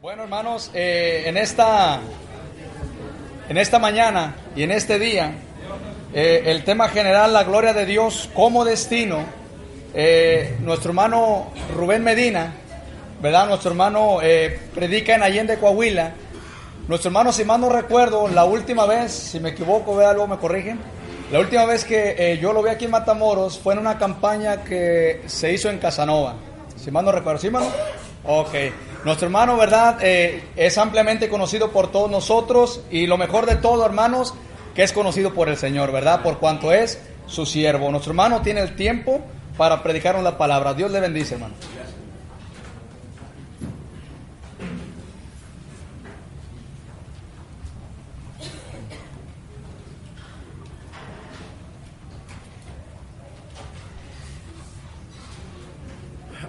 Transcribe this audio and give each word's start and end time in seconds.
Bueno, 0.00 0.22
hermanos, 0.22 0.70
eh, 0.74 1.24
en, 1.26 1.36
esta, 1.36 1.98
en 3.48 3.58
esta 3.58 3.80
mañana 3.80 4.36
y 4.54 4.62
en 4.62 4.70
este 4.70 4.96
día, 4.96 5.32
eh, 6.14 6.44
el 6.46 6.62
tema 6.62 6.88
general, 6.88 7.32
la 7.32 7.42
gloria 7.42 7.72
de 7.72 7.84
Dios 7.84 8.30
como 8.32 8.64
destino, 8.64 9.24
eh, 9.94 10.56
nuestro 10.60 10.90
hermano 10.90 11.48
Rubén 11.74 12.04
Medina, 12.04 12.52
¿verdad? 13.20 13.48
Nuestro 13.48 13.72
hermano 13.72 14.18
predica 14.72 15.16
en 15.16 15.24
Allende, 15.24 15.58
Coahuila. 15.58 16.12
Nuestro 16.86 17.08
hermano, 17.08 17.32
si 17.32 17.44
mal 17.44 17.60
no 17.60 17.68
recuerdo, 17.68 18.28
la 18.28 18.44
última 18.44 18.86
vez, 18.86 19.10
si 19.10 19.40
me 19.40 19.48
equivoco, 19.48 19.96
vea 19.96 20.10
algo, 20.10 20.28
me 20.28 20.38
corrigen. 20.38 20.78
La 21.32 21.40
última 21.40 21.64
vez 21.64 21.84
que 21.84 22.38
yo 22.40 22.52
lo 22.52 22.62
vi 22.62 22.70
aquí 22.70 22.84
en 22.84 22.92
Matamoros 22.92 23.58
fue 23.58 23.74
en 23.74 23.80
una 23.80 23.98
campaña 23.98 24.62
que 24.62 25.24
se 25.26 25.52
hizo 25.52 25.68
en 25.68 25.80
Casanova. 25.80 26.36
Si 26.76 26.92
mal 26.92 27.04
no 27.04 27.10
recuerdo, 27.10 27.40
¿sí, 27.40 27.48
hermano? 27.48 27.66
Ok. 28.24 28.54
Nuestro 29.04 29.26
hermano, 29.26 29.56
¿verdad? 29.56 29.98
Eh, 30.02 30.42
es 30.56 30.76
ampliamente 30.76 31.28
conocido 31.28 31.70
por 31.70 31.90
todos 31.90 32.10
nosotros 32.10 32.82
y 32.90 33.06
lo 33.06 33.16
mejor 33.16 33.46
de 33.46 33.56
todo, 33.56 33.86
hermanos, 33.86 34.34
que 34.74 34.82
es 34.82 34.92
conocido 34.92 35.32
por 35.32 35.48
el 35.48 35.56
Señor, 35.56 35.92
¿verdad? 35.92 36.22
Por 36.22 36.38
cuanto 36.38 36.72
es 36.72 37.00
su 37.26 37.46
siervo. 37.46 37.90
Nuestro 37.90 38.10
hermano 38.10 38.42
tiene 38.42 38.60
el 38.60 38.74
tiempo 38.74 39.20
para 39.56 39.82
predicarnos 39.82 40.24
la 40.24 40.36
palabra. 40.36 40.74
Dios 40.74 40.90
le 40.90 41.00
bendice, 41.00 41.34
hermano. 41.34 41.54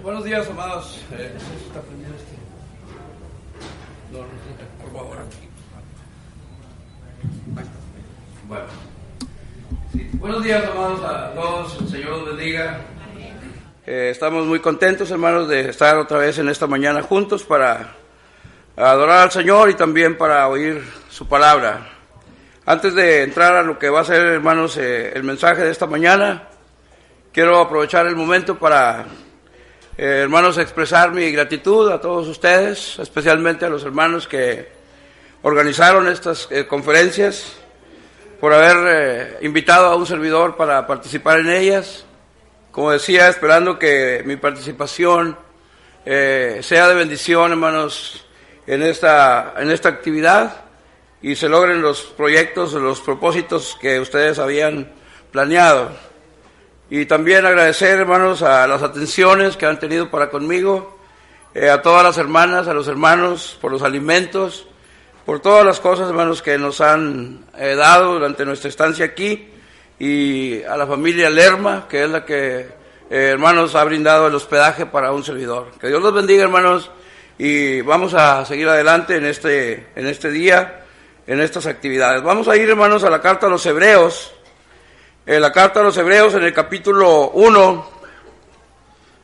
Buenos 0.01 0.23
días, 0.23 0.49
amados. 0.49 0.99
Eh, 1.11 1.31
bueno. 8.47 8.65
Buenos 10.13 10.43
días, 10.43 10.63
amados, 10.69 11.01
a 11.03 11.33
todos. 11.33 11.81
El 11.81 11.87
Señor 11.89 12.09
los 12.09 12.25
bendiga. 12.27 12.81
Eh, 13.85 14.09
estamos 14.11 14.45
muy 14.45 14.59
contentos, 14.59 15.09
hermanos, 15.11 15.47
de 15.47 15.69
estar 15.69 15.97
otra 15.97 16.19
vez 16.19 16.37
en 16.37 16.49
esta 16.49 16.67
mañana 16.67 17.01
juntos 17.01 17.43
para 17.43 17.95
adorar 18.75 19.23
al 19.23 19.31
Señor 19.31 19.69
y 19.69 19.73
también 19.73 20.17
para 20.17 20.47
oír 20.47 20.83
su 21.09 21.27
palabra. 21.27 21.89
Antes 22.65 22.93
de 22.93 23.23
entrar 23.23 23.55
a 23.55 23.63
lo 23.63 23.79
que 23.79 23.89
va 23.89 24.01
a 24.01 24.05
ser, 24.05 24.21
hermanos, 24.21 24.77
eh, 24.77 25.11
el 25.15 25.23
mensaje 25.23 25.63
de 25.63 25.71
esta 25.71 25.87
mañana, 25.87 26.49
quiero 27.33 27.59
aprovechar 27.59 28.05
el 28.05 28.15
momento 28.15 28.59
para 28.59 29.05
eh, 30.01 30.21
hermanos, 30.23 30.57
expresar 30.57 31.11
mi 31.11 31.29
gratitud 31.29 31.91
a 31.91 31.99
todos 31.99 32.25
ustedes, 32.29 32.97
especialmente 32.99 33.65
a 33.65 33.69
los 33.69 33.83
hermanos 33.83 34.29
que 34.29 34.78
organizaron 35.41 36.07
estas 36.07 36.47
eh, 36.51 36.67
conferencias, 36.67 37.53
por 38.39 38.53
haber 38.53 38.77
eh, 38.87 39.37
invitado 39.41 39.87
a 39.87 39.95
un 39.95 40.05
servidor 40.05 40.55
para 40.55 40.87
participar 40.87 41.39
en 41.39 41.49
ellas. 41.49 42.05
Como 42.71 42.91
decía, 42.91 43.27
esperando 43.27 43.77
que 43.77 44.21
mi 44.25 44.37
participación 44.37 45.37
sea 46.05 46.87
de 46.87 46.95
bendición, 46.95 47.51
hermanos, 47.51 48.25
en 48.65 48.81
esta, 48.83 49.53
en 49.57 49.69
esta 49.71 49.89
actividad 49.89 50.69
y 51.21 51.35
se 51.35 51.49
logren 51.49 51.81
los 51.81 52.01
proyectos, 52.01 52.73
los 52.73 53.01
propósitos 53.01 53.77
que 53.81 53.99
ustedes 53.99 54.39
habían 54.39 54.91
planeado. 55.31 55.89
Y 56.89 57.05
también 57.05 57.45
agradecer, 57.45 57.99
hermanos, 57.99 58.41
a 58.41 58.65
las 58.67 58.81
atenciones 58.81 59.57
que 59.57 59.65
han 59.65 59.79
tenido 59.79 60.09
para 60.09 60.29
conmigo, 60.29 60.97
eh, 61.53 61.69
a 61.69 61.81
todas 61.81 62.03
las 62.03 62.17
hermanas, 62.17 62.67
a 62.67 62.73
los 62.73 62.87
hermanos, 62.87 63.57
por 63.59 63.71
los 63.71 63.81
alimentos, 63.81 64.67
por 65.29 65.41
todas 65.41 65.63
las 65.63 65.79
cosas, 65.79 66.09
hermanos, 66.09 66.41
que 66.41 66.57
nos 66.57 66.81
han 66.81 67.45
eh, 67.55 67.75
dado 67.75 68.13
durante 68.13 68.43
nuestra 68.45 68.67
estancia 68.67 69.05
aquí, 69.05 69.47
y 69.99 70.63
a 70.63 70.75
la 70.75 70.87
familia 70.87 71.29
Lerma, 71.29 71.85
que 71.87 72.03
es 72.03 72.09
la 72.09 72.25
que, 72.25 72.61
eh, 72.61 72.67
hermanos, 73.11 73.75
ha 73.75 73.83
brindado 73.83 74.25
el 74.25 74.33
hospedaje 74.33 74.87
para 74.87 75.11
un 75.11 75.23
servidor. 75.23 75.67
Que 75.79 75.89
Dios 75.89 76.01
los 76.01 76.15
bendiga, 76.15 76.41
hermanos, 76.41 76.89
y 77.37 77.81
vamos 77.81 78.15
a 78.15 78.43
seguir 78.43 78.67
adelante 78.69 79.17
en 79.17 79.25
este, 79.25 79.89
en 79.95 80.07
este 80.07 80.31
día, 80.31 80.85
en 81.27 81.39
estas 81.41 81.67
actividades. 81.67 82.23
Vamos 82.23 82.47
a 82.47 82.57
ir, 82.57 82.67
hermanos, 82.67 83.03
a 83.03 83.11
la 83.11 83.21
carta 83.21 83.45
a 83.45 83.49
los 83.51 83.63
Hebreos 83.67 84.33
en 85.27 85.41
la 85.43 85.51
carta 85.51 85.81
a 85.81 85.83
los 85.83 85.95
Hebreos 85.95 86.33
en 86.33 86.41
el 86.41 86.53
capítulo 86.53 87.29
1. 87.35 87.89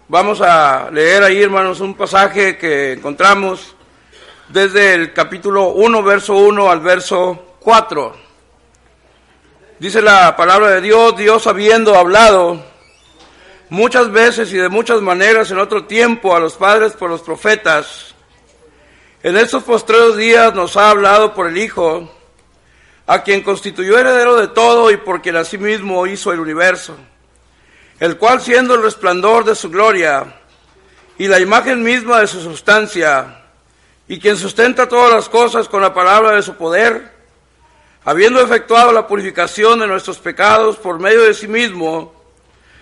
Vamos 0.09 0.39
a 0.39 0.87
leer 0.91 1.23
ahí, 1.23 1.41
hermanos, 1.41 1.79
un 1.79 1.95
pasaje 1.95 2.59
que 2.59 2.93
encontramos 2.93 3.75
desde 4.49 4.93
el 4.93 5.13
capítulo 5.13 5.69
1, 5.69 6.03
verso 6.03 6.35
1 6.35 6.69
al 6.69 6.79
verso 6.79 7.57
4. 7.59 8.15
Dice 9.79 10.01
la 10.01 10.35
palabra 10.35 10.69
de 10.69 10.81
Dios, 10.81 11.17
Dios 11.17 11.47
habiendo 11.47 11.95
hablado 11.95 12.63
muchas 13.69 14.11
veces 14.11 14.51
y 14.53 14.57
de 14.57 14.69
muchas 14.69 15.01
maneras 15.01 15.51
en 15.51 15.59
otro 15.59 15.85
tiempo 15.85 16.35
a 16.35 16.39
los 16.39 16.53
padres 16.55 16.93
por 16.93 17.09
los 17.09 17.21
profetas, 17.21 18.13
en 19.23 19.37
estos 19.37 19.63
postreros 19.63 20.17
días 20.17 20.53
nos 20.53 20.77
ha 20.77 20.91
hablado 20.91 21.33
por 21.33 21.47
el 21.47 21.57
Hijo, 21.57 22.11
a 23.07 23.23
quien 23.23 23.41
constituyó 23.41 23.97
heredero 23.97 24.35
de 24.35 24.47
todo 24.47 24.91
y 24.91 24.97
por 24.97 25.21
quien 25.21 25.35
asimismo 25.35 26.05
hizo 26.07 26.31
el 26.31 26.39
universo, 26.39 26.95
el 27.99 28.17
cual 28.17 28.41
siendo 28.41 28.75
el 28.75 28.83
resplandor 28.83 29.43
de 29.43 29.55
su 29.55 29.69
gloria 29.69 30.41
y 31.17 31.27
la 31.27 31.39
imagen 31.39 31.83
misma 31.83 32.19
de 32.19 32.27
su 32.27 32.41
sustancia, 32.41 33.44
y 34.07 34.19
quien 34.19 34.37
sustenta 34.37 34.87
todas 34.87 35.13
las 35.13 35.29
cosas 35.29 35.67
con 35.67 35.81
la 35.81 35.93
palabra 35.93 36.31
de 36.31 36.41
su 36.41 36.55
poder, 36.55 37.11
habiendo 38.03 38.41
efectuado 38.41 38.91
la 38.91 39.07
purificación 39.07 39.79
de 39.79 39.87
nuestros 39.87 40.19
pecados 40.19 40.77
por 40.77 40.99
medio 40.99 41.23
de 41.23 41.33
sí 41.33 41.47
mismo, 41.47 42.13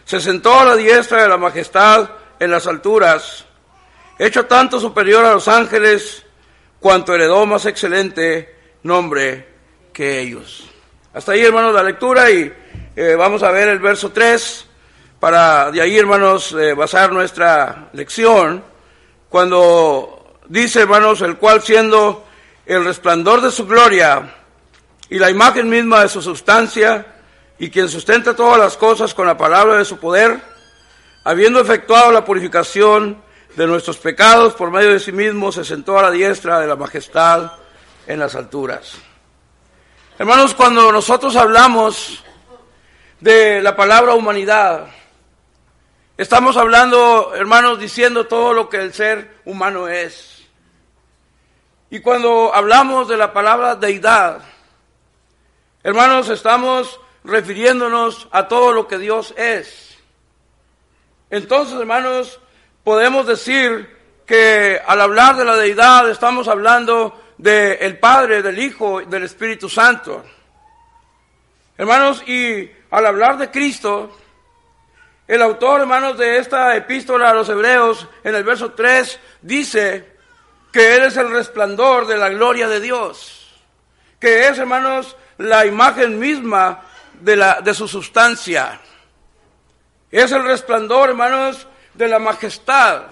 se 0.05 0.19
sentó 0.19 0.59
a 0.59 0.65
la 0.65 0.75
diestra 0.75 1.23
de 1.23 1.29
la 1.29 1.37
majestad 1.37 2.09
en 2.39 2.51
las 2.51 2.67
alturas, 2.67 3.45
hecho 4.19 4.45
tanto 4.45 4.79
superior 4.79 5.23
a 5.25 5.33
los 5.33 5.47
ángeles, 5.47 6.23
cuanto 6.79 7.15
heredó 7.15 7.45
más 7.45 7.65
excelente 7.65 8.53
nombre 8.83 9.47
que 9.93 10.19
ellos. 10.19 10.69
Hasta 11.13 11.31
ahí, 11.31 11.41
hermanos, 11.41 11.73
la 11.73 11.83
lectura 11.83 12.29
y 12.29 12.51
eh, 12.95 13.15
vamos 13.15 13.43
a 13.43 13.51
ver 13.51 13.69
el 13.69 13.79
verso 13.79 14.11
3 14.11 14.65
para 15.19 15.71
de 15.71 15.79
ahí, 15.79 15.97
hermanos, 15.97 16.51
eh, 16.51 16.73
basar 16.73 17.13
nuestra 17.13 17.89
lección. 17.93 18.61
Cuando 19.29 20.22
dice, 20.47 20.81
hermanos, 20.81 21.21
el 21.21 21.37
cual 21.37 21.61
siendo 21.61 22.25
el 22.65 22.85
resplandor 22.85 23.41
de 23.41 23.51
su 23.51 23.65
gloria 23.65 24.35
y 25.09 25.19
la 25.19 25.29
imagen 25.29 25.69
misma 25.69 26.01
de 26.01 26.09
su 26.09 26.21
sustancia 26.21 27.05
y 27.59 27.69
quien 27.69 27.89
sustenta 27.89 28.35
todas 28.35 28.59
las 28.59 28.77
cosas 28.77 29.13
con 29.13 29.27
la 29.27 29.37
palabra 29.37 29.77
de 29.77 29.85
su 29.85 29.97
poder, 29.97 30.39
habiendo 31.23 31.59
efectuado 31.59 32.11
la 32.11 32.25
purificación 32.25 33.21
de 33.55 33.67
nuestros 33.67 33.97
pecados 33.97 34.53
por 34.53 34.71
medio 34.71 34.91
de 34.91 34.99
sí 34.99 35.11
mismo, 35.11 35.51
se 35.51 35.63
sentó 35.63 35.97
a 35.99 36.03
la 36.03 36.11
diestra 36.11 36.59
de 36.59 36.67
la 36.67 36.75
majestad 36.75 37.51
en 38.07 38.19
las 38.19 38.35
alturas. 38.35 38.97
Hermanos, 40.17 40.53
cuando 40.53 40.91
nosotros 40.91 41.35
hablamos 41.35 42.23
de 43.19 43.61
la 43.61 43.75
palabra 43.75 44.13
humanidad, 44.13 44.87
estamos 46.17 46.57
hablando, 46.57 47.33
hermanos, 47.35 47.79
diciendo 47.79 48.25
todo 48.25 48.53
lo 48.53 48.69
que 48.69 48.77
el 48.77 48.93
ser 48.93 49.37
humano 49.45 49.87
es. 49.87 50.32
Y 51.93 51.99
cuando 51.99 52.51
hablamos 52.55 53.07
de 53.07 53.17
la 53.17 53.33
palabra 53.33 53.75
deidad, 53.75 54.41
hermanos, 55.83 56.27
estamos 56.29 56.99
refiriéndonos 57.23 58.27
a 58.31 58.47
todo 58.47 58.73
lo 58.73 58.87
que 58.87 58.97
Dios 58.97 59.31
es. 59.37 59.95
Entonces, 61.29 61.79
hermanos, 61.79 62.39
podemos 62.83 63.27
decir 63.27 63.95
que 64.25 64.81
al 64.83 65.01
hablar 65.01 65.35
de 65.35 65.45
la 65.45 65.55
deidad 65.55 66.09
estamos 66.09 66.47
hablando 66.47 67.15
del 67.37 67.99
Padre, 67.99 68.41
del 68.41 68.57
Hijo 68.57 69.01
del 69.01 69.21
Espíritu 69.21 69.69
Santo. 69.69 70.23
Hermanos, 71.77 72.27
y 72.27 72.71
al 72.89 73.05
hablar 73.05 73.37
de 73.37 73.51
Cristo, 73.51 74.17
el 75.27 75.43
autor, 75.43 75.81
hermanos, 75.81 76.17
de 76.17 76.39
esta 76.39 76.75
epístola 76.75 77.29
a 77.29 77.35
los 77.35 77.49
Hebreos, 77.49 78.07
en 78.23 78.33
el 78.33 78.43
verso 78.43 78.71
3, 78.71 79.19
dice 79.43 80.12
que 80.73 80.95
Él 80.95 81.03
es 81.03 81.15
el 81.17 81.29
resplandor 81.29 82.07
de 82.07 82.17
la 82.17 82.29
gloria 82.29 82.67
de 82.67 82.81
Dios, 82.81 83.47
que 84.19 84.47
es, 84.47 84.57
hermanos, 84.57 85.15
la 85.37 85.67
imagen 85.67 86.17
misma 86.17 86.81
de, 87.21 87.35
la, 87.35 87.61
de 87.61 87.75
su 87.75 87.87
sustancia. 87.87 88.81
Es 90.09 90.31
el 90.31 90.43
resplandor, 90.43 91.09
hermanos, 91.09 91.67
de 91.93 92.07
la 92.07 92.17
majestad. 92.17 93.03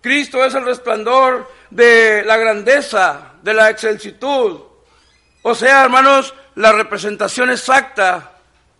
Cristo 0.00 0.44
es 0.44 0.52
el 0.54 0.64
resplandor 0.64 1.48
de 1.70 2.24
la 2.24 2.36
grandeza, 2.36 3.34
de 3.40 3.54
la 3.54 3.70
excelsitud. 3.70 4.62
O 5.42 5.54
sea, 5.54 5.84
hermanos, 5.84 6.34
la 6.56 6.72
representación 6.72 7.50
exacta 7.50 8.32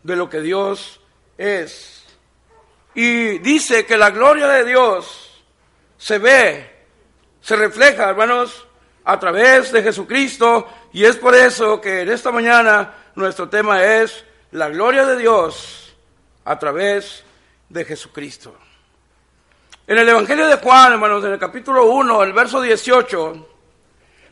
de 0.02 0.16
lo 0.16 0.28
que 0.28 0.40
Dios 0.40 1.00
es. 1.38 2.04
Y 2.96 3.38
dice 3.38 3.86
que 3.86 3.96
la 3.96 4.10
gloria 4.10 4.48
de 4.48 4.64
Dios 4.64 5.44
se 5.96 6.18
ve 6.18 6.71
se 7.42 7.56
refleja, 7.56 8.08
hermanos, 8.08 8.66
a 9.04 9.18
través 9.18 9.72
de 9.72 9.82
Jesucristo 9.82 10.68
y 10.92 11.04
es 11.04 11.16
por 11.16 11.34
eso 11.34 11.80
que 11.80 12.02
en 12.02 12.08
esta 12.08 12.30
mañana 12.30 12.94
nuestro 13.16 13.48
tema 13.48 13.82
es 13.82 14.24
la 14.52 14.68
gloria 14.68 15.04
de 15.04 15.16
Dios 15.16 15.96
a 16.44 16.56
través 16.58 17.24
de 17.68 17.84
Jesucristo. 17.84 18.56
En 19.88 19.98
el 19.98 20.08
Evangelio 20.08 20.46
de 20.46 20.56
Juan, 20.56 20.92
hermanos, 20.92 21.24
en 21.24 21.32
el 21.32 21.38
capítulo 21.40 21.86
1, 21.86 22.22
el 22.22 22.32
verso 22.32 22.60
18, 22.60 23.48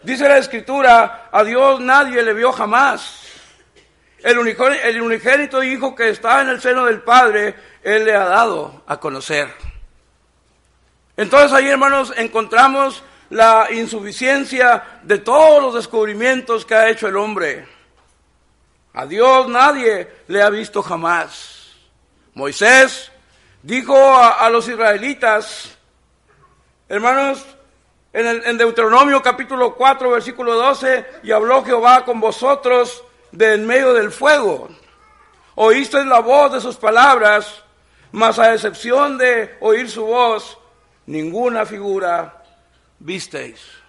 dice 0.05 0.29
la 0.29 0.39
Escritura, 0.39 1.29
a 1.33 1.43
Dios 1.43 1.81
nadie 1.81 2.23
le 2.23 2.33
vio 2.33 2.53
jamás. 2.53 3.27
El 4.19 4.39
unigénito, 4.39 5.65
Hijo 5.65 5.97
que 5.97 6.11
está 6.11 6.43
en 6.43 6.51
el 6.51 6.61
seno 6.61 6.85
del 6.85 7.03
Padre, 7.03 7.57
Él 7.83 8.05
le 8.05 8.15
ha 8.15 8.27
dado 8.27 8.85
a 8.87 9.01
conocer. 9.01 9.70
Entonces 11.21 11.53
ahí, 11.53 11.69
hermanos, 11.69 12.15
encontramos 12.17 13.03
la 13.29 13.69
insuficiencia 13.71 15.01
de 15.03 15.19
todos 15.19 15.63
los 15.63 15.75
descubrimientos 15.75 16.65
que 16.65 16.75
ha 16.75 16.89
hecho 16.89 17.09
el 17.09 17.17
hombre. 17.19 17.69
A 18.95 19.05
Dios 19.05 19.47
nadie 19.47 20.09
le 20.29 20.43
ha 20.43 20.49
visto 20.49 20.83
jamás. 20.83 21.75
Moisés 22.33 23.13
dijo 23.63 23.95
a, 23.95 24.49
los 24.49 24.67
israelitas, 24.67 25.77
hermanos, 26.89 27.45
en, 28.15 28.27
el, 28.27 28.43
en 28.47 28.57
Deuteronomio 28.57 29.21
capítulo 29.21 29.75
4, 29.75 30.09
versículo 30.09 30.55
12, 30.55 31.05
y 31.25 31.33
habló 31.33 31.63
Jehová 31.63 32.03
con 32.07 32.19
vosotros 32.19 33.05
de 33.31 33.57
en 33.57 33.67
medio 33.67 33.93
del 33.93 34.11
fuego. 34.11 34.71
Oísteis 35.57 36.07
la 36.07 36.21
voz 36.21 36.55
de 36.55 36.63
sus 36.63 36.77
palabras, 36.77 37.63
mas 38.11 38.39
a 38.39 38.55
excepción 38.55 39.19
de 39.19 39.59
oír 39.61 39.91
su 39.91 40.07
voz, 40.07 40.57
ninguna 41.07 41.67
figura 41.67 42.43
visteis. 42.99 43.81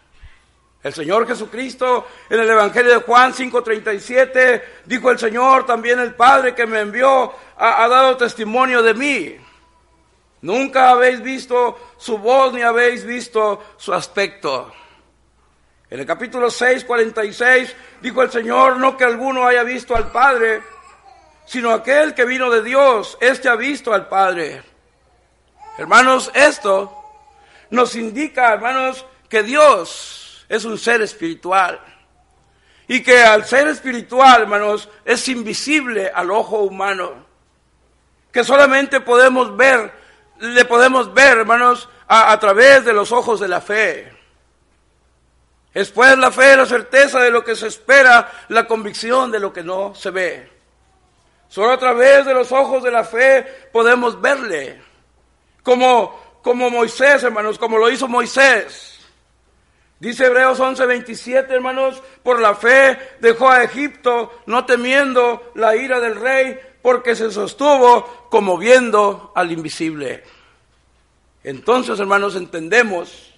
El 0.84 0.94
Señor 0.94 1.28
Jesucristo 1.28 2.08
en 2.28 2.40
el 2.40 2.50
Evangelio 2.50 2.92
de 2.92 3.02
Juan 3.02 3.34
5:37 3.34 4.64
dijo 4.86 5.12
el 5.12 5.20
Señor, 5.20 5.66
también 5.66 6.00
el 6.00 6.16
Padre 6.16 6.56
que 6.56 6.66
me 6.66 6.80
envió 6.80 7.32
ha, 7.58 7.88
dado 7.88 8.18
testimonio 8.18 8.82
de 8.82 8.94
mí. 8.96 9.38
Nunca 10.42 10.90
habéis 10.90 11.22
visto 11.22 11.94
su 11.98 12.18
voz 12.18 12.52
ni 12.54 12.64
habéis 12.64 13.06
visto 13.06 13.64
su 13.78 13.94
aspecto. 13.94 14.74
En 15.88 16.00
el 16.00 16.06
capítulo 16.06 16.50
6, 16.50 16.86
46 16.86 17.76
dijo 18.02 18.24
el 18.24 18.32
Señor, 18.32 18.78
no 18.78 18.98
que 18.98 19.04
alguno 19.04 19.46
haya 19.46 19.62
visto 19.62 19.96
al 19.96 20.12
Padre, 20.12 20.64
sino 21.46 21.72
aquel 21.72 22.16
que 22.16 22.26
vino 22.26 22.50
de 22.50 22.64
Dios, 22.64 23.20
este 23.22 23.50
ha 23.50 23.56
visto 23.56 23.94
al 23.94 24.08
Padre. 24.08 24.64
Hermanos, 25.78 26.32
esto 26.34 27.01
nos 27.72 27.96
indica, 27.96 28.54
hermanos, 28.54 29.06
que 29.28 29.44
Dios 29.44 30.46
es 30.48 30.66
un 30.66 30.78
ser 30.78 31.02
espiritual. 31.02 31.80
Y 32.88 33.02
que 33.02 33.24
al 33.24 33.46
ser 33.46 33.70
espiritual, 33.70 34.42
hermanos, 34.42 34.90
es 35.06 35.28
invisible 35.30 36.12
al 36.14 36.30
ojo 36.30 36.60
humano. 36.60 37.26
Que 38.32 38.44
solamente 38.44 39.00
podemos 39.00 39.56
ver, 39.56 39.94
le 40.40 40.66
podemos 40.66 41.14
ver, 41.14 41.40
hermanos, 41.40 41.88
a, 42.08 42.38
través 42.38 42.84
de 42.84 42.92
los 42.92 43.14
ojos 43.14 43.40
de 43.40 43.48
la 43.48 43.62
fe. 43.62 44.12
Es 45.74 45.90
pues 45.92 46.18
la 46.18 46.32
fe, 46.32 46.58
la 46.58 46.66
certeza 46.66 47.22
de 47.22 47.32
lo 47.32 47.46
que 47.46 47.56
se 47.56 47.68
espera, 47.68 48.30
la 48.50 48.68
convicción 48.68 49.32
de 49.32 49.40
lo 49.40 49.54
que 49.54 49.64
no 49.64 49.96
se 49.96 50.12
ve. 50.12 50.52
Solo 51.48 51.72
a 51.72 51.78
través 51.78 52.26
de 52.26 52.34
los 52.34 52.52
ojos 52.52 52.84
de 52.84 52.92
la 52.92 53.06
fe 53.06 53.70
podemos 53.72 54.20
verle. 54.20 54.82
Como 55.64 56.31
como 56.42 56.70
Moisés, 56.70 57.24
hermanos, 57.24 57.58
como 57.58 57.78
lo 57.78 57.90
hizo 57.90 58.08
Moisés. 58.08 59.00
Dice 60.00 60.26
Hebreos 60.26 60.60
11:27, 60.60 61.52
hermanos, 61.52 62.02
por 62.24 62.40
la 62.40 62.56
fe 62.56 62.98
dejó 63.20 63.50
a 63.50 63.64
Egipto, 63.64 64.42
no 64.48 64.66
temiendo 64.66 65.52
la 65.54 65.76
ira 65.76 66.00
del 66.00 66.16
rey, 66.16 66.60
porque 66.82 67.16
se 67.16 67.32
sostuvo 67.32 68.28
como 68.30 68.58
viendo 68.58 69.32
al 69.36 69.52
invisible. 69.52 70.24
Entonces, 71.44 72.00
hermanos, 72.00 72.36
entendemos 72.36 73.32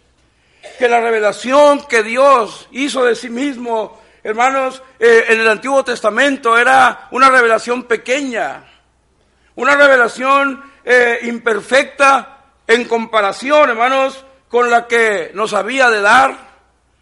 que 0.80 0.88
la 0.88 1.02
revelación 1.02 1.86
que 1.88 2.04
Dios 2.04 2.68
hizo 2.72 3.04
de 3.04 3.16
sí 3.16 3.30
mismo, 3.30 4.02
hermanos, 4.24 4.82
eh, 5.00 5.26
en 5.30 5.42
el 5.42 5.50
Antiguo 5.50 5.84
Testamento 5.84 6.58
era 6.58 7.10
una 7.12 7.30
revelación 7.30 7.84
pequeña, 7.84 8.64
una 9.56 9.76
revelación 9.76 10.64
eh, 10.86 11.20
imperfecta, 11.24 12.33
en 12.68 12.86
comparación, 12.86 13.70
hermanos, 13.70 14.26
con 14.48 14.70
la 14.70 14.88
que 14.88 15.32
nos 15.34 15.54
había 15.54 15.90
de 15.90 16.02
dar, 16.02 16.38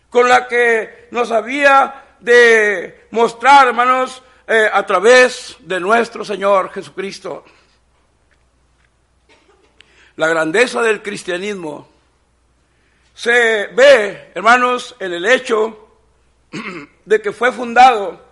con 0.09 0.27
la 0.27 0.47
que 0.47 1.07
nos 1.11 1.31
había 1.31 2.15
de 2.19 3.07
mostrar, 3.11 3.67
hermanos, 3.67 4.23
eh, 4.47 4.69
a 4.71 4.85
través 4.85 5.57
de 5.59 5.79
nuestro 5.79 6.25
Señor 6.25 6.71
Jesucristo. 6.71 7.45
La 10.17 10.27
grandeza 10.27 10.81
del 10.81 11.01
cristianismo 11.01 11.89
se 13.13 13.67
ve, 13.67 14.31
hermanos, 14.35 14.95
en 14.99 15.13
el 15.13 15.25
hecho 15.25 15.97
de 17.05 17.21
que 17.21 17.31
fue 17.31 17.51
fundado 17.51 18.29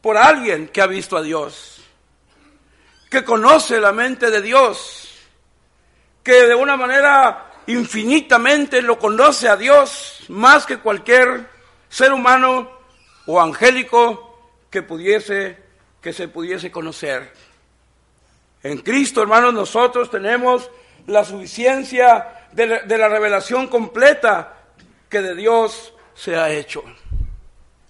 por 0.00 0.16
alguien 0.16 0.68
que 0.68 0.80
ha 0.80 0.86
visto 0.86 1.16
a 1.16 1.22
Dios, 1.22 1.82
que 3.10 3.24
conoce 3.24 3.80
la 3.80 3.92
mente 3.92 4.30
de 4.30 4.42
Dios, 4.42 5.01
que 6.22 6.46
de 6.46 6.54
una 6.54 6.76
manera 6.76 7.50
infinitamente 7.66 8.82
lo 8.82 8.98
conoce 8.98 9.48
a 9.48 9.56
Dios 9.56 10.24
más 10.28 10.66
que 10.66 10.78
cualquier 10.78 11.48
ser 11.88 12.12
humano 12.12 12.70
o 13.26 13.40
angélico 13.40 14.50
que 14.70 14.82
pudiese 14.82 15.62
que 16.00 16.12
se 16.12 16.28
pudiese 16.28 16.70
conocer. 16.70 17.32
En 18.62 18.78
Cristo, 18.78 19.22
hermanos, 19.22 19.54
nosotros 19.54 20.10
tenemos 20.10 20.68
la 21.06 21.24
suficiencia 21.24 22.46
de 22.52 22.66
la, 22.66 22.80
de 22.80 22.98
la 22.98 23.08
revelación 23.08 23.68
completa 23.68 24.54
que 25.08 25.22
de 25.22 25.34
Dios 25.36 25.94
se 26.14 26.36
ha 26.36 26.50
hecho. 26.50 26.82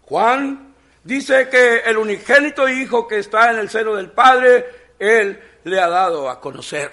Juan 0.03 0.75
dice 1.05 1.49
que 1.49 1.79
el 1.81 1.97
unigénito 1.97 2.69
Hijo 2.69 3.09
que 3.09 3.19
está 3.19 3.51
en 3.51 3.59
el 3.59 3.71
seno 3.71 3.95
del 3.95 4.11
Padre, 4.11 4.67
Él 4.99 5.43
le 5.65 5.81
ha 5.81 5.89
dado 5.89 6.29
a 6.29 6.41
conocer. 6.41 6.91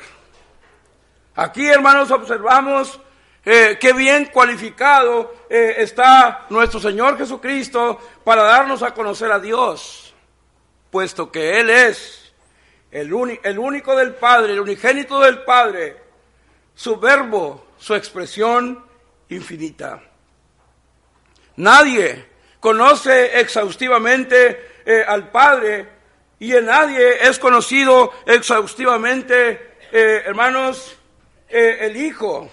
Aquí, 1.39 1.65
hermanos, 1.65 2.11
observamos 2.11 2.99
eh, 3.45 3.77
qué 3.79 3.93
bien 3.93 4.25
cualificado 4.25 5.33
eh, 5.49 5.75
está 5.77 6.47
nuestro 6.49 6.81
Señor 6.81 7.17
Jesucristo 7.17 7.97
para 8.25 8.43
darnos 8.43 8.83
a 8.83 8.93
conocer 8.93 9.31
a 9.31 9.39
Dios, 9.39 10.13
puesto 10.91 11.31
que 11.31 11.61
Él 11.61 11.69
es 11.69 12.33
el, 12.91 13.39
el 13.41 13.57
único 13.57 13.95
del 13.95 14.15
Padre, 14.15 14.51
el 14.51 14.59
unigénito 14.59 15.21
del 15.21 15.43
Padre, 15.43 15.95
su 16.75 16.99
verbo, 16.99 17.67
su 17.77 17.95
expresión 17.95 18.83
infinita. 19.29 20.03
Nadie 21.55 22.27
conoce 22.59 23.39
exhaustivamente 23.39 24.81
eh, 24.85 25.05
al 25.07 25.29
Padre 25.29 25.87
y 26.37 26.53
en 26.53 26.65
nadie 26.65 27.25
es 27.25 27.39
conocido 27.39 28.11
exhaustivamente, 28.25 29.77
hermanos, 29.91 30.98
eh, 31.49 31.77
el 31.81 31.97
Hijo, 31.97 32.49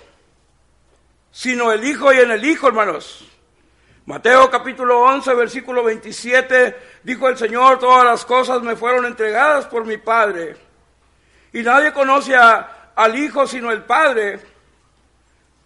sino 1.31 1.71
el 1.71 1.85
Hijo 1.85 2.13
y 2.13 2.19
en 2.19 2.31
el 2.31 2.45
Hijo, 2.45 2.69
hermanos. 2.69 3.27
Mateo 4.07 4.49
capítulo 4.51 5.01
11, 5.03 5.35
versículo 5.35 5.83
27, 5.83 6.77
dijo 7.03 7.29
el 7.29 7.37
Señor, 7.37 7.79
todas 7.81 8.05
las 8.05 8.25
cosas 8.25 8.63
me 8.63 8.77
fueron 8.77 9.05
entregadas 9.05 9.67
por 9.67 9.85
mi 9.85 9.99
Padre. 9.99 10.57
Y 11.53 11.63
nadie 11.63 11.93
conoce 11.93 12.37
al 12.37 13.19
Hijo 13.19 13.47
sino 13.47 13.73
el 13.73 13.83
Padre, 13.83 14.41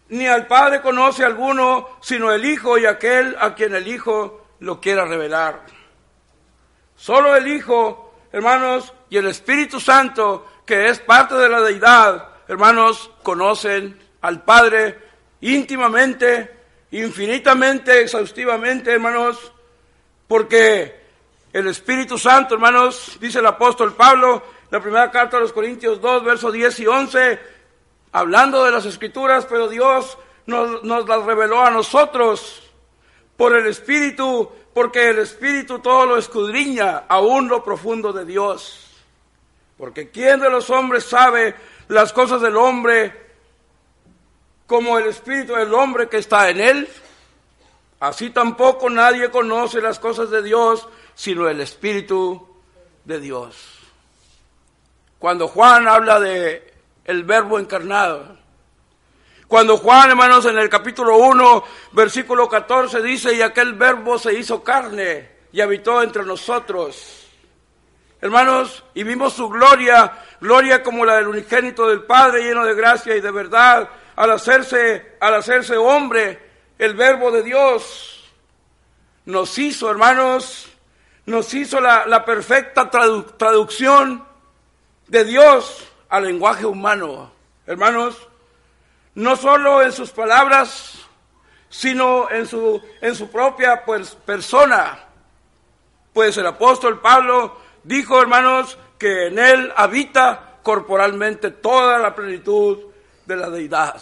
ni 0.08 0.26
al 0.26 0.46
Padre 0.46 0.80
conoce 0.80 1.22
alguno 1.25 1.99
sino 2.00 2.32
el 2.32 2.44
Hijo 2.44 2.78
y 2.78 2.87
aquel 2.87 3.37
a 3.38 3.54
quien 3.54 3.75
el 3.75 3.87
Hijo 3.87 4.46
lo 4.60 4.80
quiera 4.80 5.04
revelar. 5.04 5.60
Solo 6.96 7.37
el 7.37 7.46
Hijo, 7.46 8.14
hermanos, 8.32 8.94
y 9.10 9.18
el 9.18 9.26
Espíritu 9.26 9.78
Santo, 9.78 10.46
que 10.64 10.88
es 10.88 10.99
parte 10.99 11.34
de 11.34 11.49
la 11.49 11.60
deidad, 11.60 12.29
hermanos, 12.50 13.12
conocen 13.23 13.97
al 14.23 14.42
Padre 14.42 14.99
íntimamente, 15.40 16.50
infinitamente, 16.90 18.02
exhaustivamente, 18.02 18.90
hermanos, 18.90 19.52
porque 20.26 21.00
el 21.52 21.69
Espíritu 21.69 22.19
Santo, 22.19 22.54
hermanos, 22.54 23.19
dice 23.21 23.38
el 23.38 23.47
apóstol 23.47 23.95
Pablo, 23.95 24.42
la 24.69 24.80
primera 24.80 25.12
carta 25.12 25.37
a 25.37 25.40
los 25.40 25.52
Corintios 25.52 26.00
2, 26.00 26.25
versos 26.25 26.52
10 26.52 26.80
y 26.80 26.87
11, 26.88 27.38
hablando 28.11 28.64
de 28.64 28.73
las 28.73 28.85
Escrituras, 28.85 29.47
pero 29.49 29.69
Dios 29.69 30.19
nos, 30.47 30.83
nos 30.83 31.09
las 31.09 31.25
reveló 31.25 31.64
a 31.64 31.71
nosotros 31.71 32.69
por 33.37 33.54
el 33.54 33.69
Espíritu, 33.69 34.50
porque 34.75 35.11
el 35.11 35.21
Espíritu 35.21 35.78
todo 35.78 36.04
lo 36.04 36.19
escudriña, 36.19 37.04
aún 37.07 37.47
lo 37.47 37.62
profundo 37.62 38.12
de 38.12 38.25
Dios. 38.25 38.90
Porque 39.78 40.11
¿quién 40.11 40.40
de 40.40 40.50
los 40.50 40.69
hombres 40.69 41.04
sabe 41.04 41.54
las 41.90 42.12
cosas 42.12 42.40
del 42.40 42.56
hombre 42.56 43.12
como 44.68 44.97
el 44.97 45.06
espíritu 45.06 45.54
del 45.54 45.75
hombre 45.75 46.09
que 46.09 46.18
está 46.18 46.49
en 46.49 46.61
él, 46.61 46.88
así 47.99 48.30
tampoco 48.30 48.88
nadie 48.88 49.28
conoce 49.30 49.80
las 49.80 49.99
cosas 49.99 50.30
de 50.30 50.40
Dios 50.42 50.88
sino 51.16 51.49
el 51.49 51.61
espíritu 51.61 52.47
de 53.04 53.18
Dios. 53.18 53.56
Cuando 55.18 55.49
Juan 55.49 55.88
habla 55.88 56.20
de 56.20 56.73
el 57.04 57.25
verbo 57.25 57.59
encarnado, 57.59 58.38
cuando 59.49 59.76
Juan, 59.76 60.11
hermanos, 60.11 60.47
en 60.47 60.59
el 60.59 60.68
capítulo 60.68 61.16
1, 61.16 61.64
versículo 61.90 62.49
14 62.49 63.02
dice, 63.02 63.35
y 63.35 63.42
aquel 63.42 63.75
verbo 63.75 64.16
se 64.16 64.32
hizo 64.32 64.62
carne 64.62 65.28
y 65.50 65.61
habitó 65.61 66.04
entre 66.04 66.25
nosotros. 66.25 67.20
Hermanos, 68.23 68.85
y 68.95 69.03
vimos 69.03 69.33
su 69.33 69.49
gloria, 69.49 70.12
gloria 70.41 70.83
como 70.83 71.05
la 71.05 71.17
del 71.17 71.29
unigénito 71.29 71.89
del 71.89 72.03
Padre, 72.03 72.43
lleno 72.43 72.65
de 72.65 72.75
gracia 72.75 73.17
y 73.17 73.21
de 73.21 73.31
verdad, 73.31 73.89
al 74.17 74.31
hacerse, 74.33 75.17
al 75.21 75.35
hacerse 75.35 75.77
hombre, 75.77 76.50
el 76.79 76.95
verbo 76.95 77.31
de 77.31 77.43
Dios 77.43 78.31
nos 79.25 79.59
hizo, 79.59 79.91
hermanos, 79.91 80.69
nos 81.27 81.55
hizo 81.55 81.81
la, 81.81 82.25
perfecta 82.25 82.91
traducción 82.91 84.27
de 85.07 85.25
Dios 85.25 85.89
al 86.09 86.25
lenguaje 86.25 86.67
humano. 86.67 87.33
Hermanos, 87.67 88.29
no 89.15 89.37
solo 89.37 89.83
en 89.83 89.93
sus 89.93 90.11
palabras, 90.11 91.07
sino 91.69 92.31
en 92.31 92.47
su, 92.47 92.83
en 93.00 93.15
su 93.15 93.31
propia 93.31 93.85
pues, 93.85 94.15
persona. 94.15 95.05
Pues 96.12 96.37
el 96.37 96.47
apóstol 96.47 97.00
Pablo 97.00 97.60
dijo, 97.82 98.20
hermanos, 98.20 98.78
que 98.99 99.28
en 99.28 99.38
él 99.38 99.72
habita 99.76 100.58
corporalmente 100.62 101.50
toda 101.50 101.99
la 101.99 102.14
plenitud 102.14 102.78
de 103.26 103.37
la 103.37 103.50
deidad. 103.50 104.00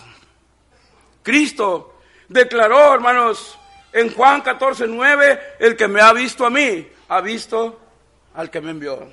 Cristo 1.23 2.01
declaró, 2.29 2.95
hermanos, 2.95 3.59
en 3.93 4.13
Juan 4.15 4.41
14, 4.41 4.87
9, 4.87 5.57
el 5.61 5.77
que 5.77 5.89
me 5.89 6.01
ha 6.01 6.13
visto 6.13 6.45
a 6.45 6.51
mí, 6.51 6.89
ha 7.09 7.21
visto 7.21 7.81
al 8.35 8.51
que 8.51 8.61
me 8.61 8.71
envió. 8.71 9.13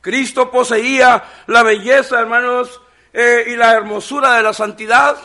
Cristo 0.00 0.50
poseía 0.50 1.22
la 1.46 1.62
belleza, 1.62 2.20
hermanos, 2.20 2.80
eh, 3.12 3.44
y 3.48 3.56
la 3.56 3.72
hermosura 3.72 4.34
de 4.34 4.42
la 4.42 4.52
santidad 4.52 5.16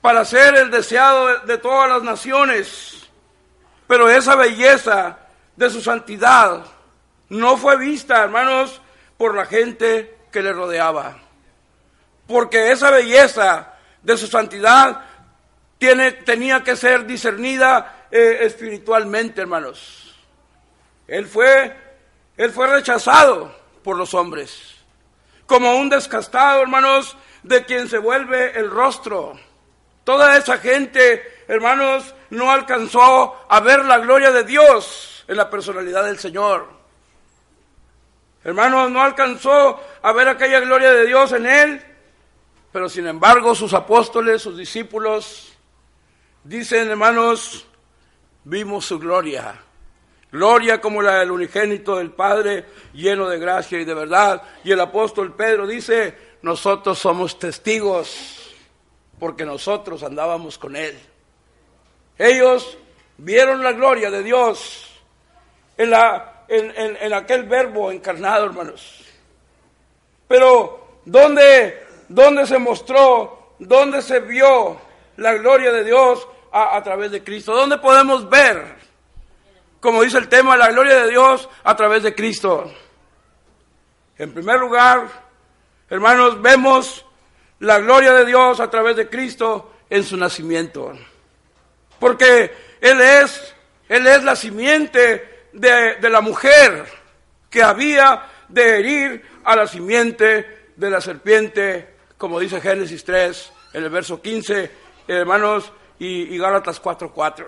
para 0.00 0.24
ser 0.24 0.56
el 0.56 0.70
deseado 0.70 1.40
de, 1.40 1.58
todas 1.58 1.88
las 1.88 2.02
naciones. 2.02 3.08
Pero 3.86 4.08
esa 4.08 4.34
belleza 4.34 5.18
de 5.56 5.70
su 5.70 5.80
santidad 5.80 6.64
no 7.28 7.56
fue 7.56 7.76
vista, 7.76 8.22
hermanos, 8.22 8.80
por 9.16 9.34
la 9.34 9.46
gente 9.46 10.16
que 10.30 10.42
le 10.42 10.52
rodeaba. 10.52 11.18
Porque 12.26 12.72
esa 12.72 12.90
belleza 12.90 13.74
de 14.02 14.16
su 14.16 14.26
santidad 14.26 15.04
tiene, 15.78 16.12
tenía 16.12 16.62
que 16.62 16.76
ser 16.76 17.06
discernida 17.06 18.06
eh, 18.10 18.38
espiritualmente, 18.42 19.40
hermanos. 19.40 20.14
Él 21.06 21.26
fue, 21.26 21.76
él 22.36 22.50
fue 22.50 22.66
rechazado 22.66 23.54
por 23.82 23.96
los 23.96 24.12
hombres 24.14 24.76
como 25.46 25.76
un 25.76 25.88
descastado, 25.88 26.62
hermanos, 26.62 27.16
de 27.42 27.64
quien 27.64 27.88
se 27.88 27.98
vuelve 27.98 28.58
el 28.58 28.70
rostro. 28.70 29.38
Toda 30.04 30.36
esa 30.36 30.58
gente, 30.58 31.44
hermanos, 31.48 32.14
no 32.30 32.50
alcanzó 32.50 33.46
a 33.48 33.60
ver 33.60 33.84
la 33.84 33.98
gloria 33.98 34.30
de 34.32 34.44
Dios 34.44 35.24
en 35.26 35.36
la 35.36 35.48
personalidad 35.48 36.04
del 36.04 36.18
Señor. 36.18 36.75
Hermanos, 38.46 38.92
no 38.92 39.02
alcanzó 39.02 39.80
a 40.00 40.12
ver 40.12 40.28
aquella 40.28 40.60
gloria 40.60 40.92
de 40.92 41.04
Dios 41.04 41.32
en 41.32 41.46
él, 41.46 41.82
pero 42.70 42.88
sin 42.88 43.08
embargo 43.08 43.56
sus 43.56 43.74
apóstoles, 43.74 44.40
sus 44.40 44.56
discípulos, 44.56 45.52
dicen, 46.44 46.88
hermanos, 46.88 47.66
vimos 48.44 48.84
su 48.84 49.00
gloria. 49.00 49.60
Gloria 50.30 50.80
como 50.80 51.02
la 51.02 51.18
del 51.18 51.32
unigénito 51.32 51.96
del 51.96 52.12
Padre, 52.12 52.66
lleno 52.94 53.28
de 53.28 53.40
gracia 53.40 53.80
y 53.80 53.84
de 53.84 53.94
verdad. 53.94 54.40
Y 54.62 54.70
el 54.70 54.80
apóstol 54.80 55.34
Pedro 55.34 55.66
dice, 55.66 56.16
nosotros 56.42 57.00
somos 57.00 57.40
testigos 57.40 58.54
porque 59.18 59.44
nosotros 59.44 60.04
andábamos 60.04 60.56
con 60.56 60.76
Él. 60.76 60.96
Ellos 62.16 62.78
vieron 63.18 63.64
la 63.64 63.72
gloria 63.72 64.08
de 64.08 64.22
Dios 64.22 64.88
en, 65.76 65.90
la, 65.90 66.35
en, 66.48 67.12
aquel 67.12 67.44
verbo 67.44 67.90
encarnado, 67.90 68.46
hermanos. 68.46 69.04
Pero, 70.28 71.00
¿dónde, 71.04 71.84
dónde 72.08 72.46
se 72.46 72.58
mostró, 72.58 73.54
dónde 73.58 74.02
se 74.02 74.20
vio 74.20 74.80
la 75.16 75.34
gloria 75.34 75.72
de 75.72 75.84
Dios 75.84 76.26
a, 76.52 76.76
a 76.76 76.82
través 76.82 77.10
de 77.10 77.22
Cristo? 77.22 77.54
¿Dónde 77.54 77.78
podemos 77.78 78.28
ver 78.28 78.76
como 79.86 80.02
dice 80.02 80.18
el 80.18 80.28
tema, 80.28 80.56
la 80.56 80.72
gloria 80.72 81.04
de 81.04 81.10
Dios 81.10 81.48
a 81.62 81.76
través 81.76 82.02
de 82.02 82.12
Cristo. 82.12 82.72
En 84.18 84.32
primer 84.32 84.58
lugar, 84.58 85.06
hermanos, 85.88 86.42
vemos 86.42 87.06
la 87.60 87.78
gloria 87.78 88.12
de 88.12 88.24
Dios 88.24 88.58
a 88.58 88.68
través 88.68 88.96
de 88.96 89.08
Cristo 89.08 89.72
en 89.88 90.02
su 90.02 90.16
nacimiento. 90.16 90.92
Porque 92.00 92.52
Él 92.80 93.00
es, 93.00 93.54
Él 93.88 94.08
es 94.08 94.24
la 94.24 94.34
simiente 94.34 95.35
de, 95.56 95.96
de 95.96 96.10
la 96.10 96.20
mujer 96.20 96.86
que 97.50 97.62
había 97.62 98.26
de 98.48 98.78
herir 98.78 99.22
a 99.44 99.56
la 99.56 99.66
simiente 99.66 100.70
de 100.76 100.90
la 100.90 101.00
serpiente, 101.00 101.96
como 102.18 102.38
dice 102.38 102.60
Génesis 102.60 103.04
3, 103.04 103.52
en 103.74 103.84
el 103.84 103.90
verso 103.90 104.20
15, 104.20 104.70
hermanos, 105.08 105.72
y, 105.98 106.34
y 106.34 106.38
Gálatas 106.38 106.82
4.4. 106.82 107.46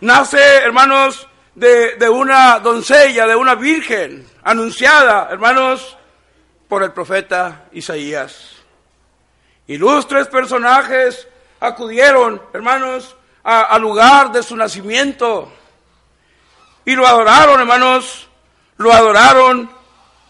Nace, 0.00 0.56
hermanos, 0.58 1.28
de, 1.54 2.08
una 2.08 2.58
doncella, 2.60 3.26
de 3.26 3.34
una 3.34 3.54
virgen, 3.54 4.26
anunciada, 4.42 5.28
hermanos, 5.30 5.96
por 6.68 6.82
el 6.82 6.92
profeta 6.92 7.64
Isaías. 7.72 8.56
Ilustres 9.66 10.28
personajes 10.28 11.26
acudieron, 11.60 12.42
hermanos, 12.52 13.16
al 13.42 13.80
lugar 13.80 14.32
de 14.32 14.42
su 14.42 14.56
nacimiento 14.56 15.50
y 16.86 16.94
lo 16.94 17.06
adoraron, 17.06 17.60
hermanos, 17.60 18.28
lo 18.76 18.92
adoraron 18.92 19.68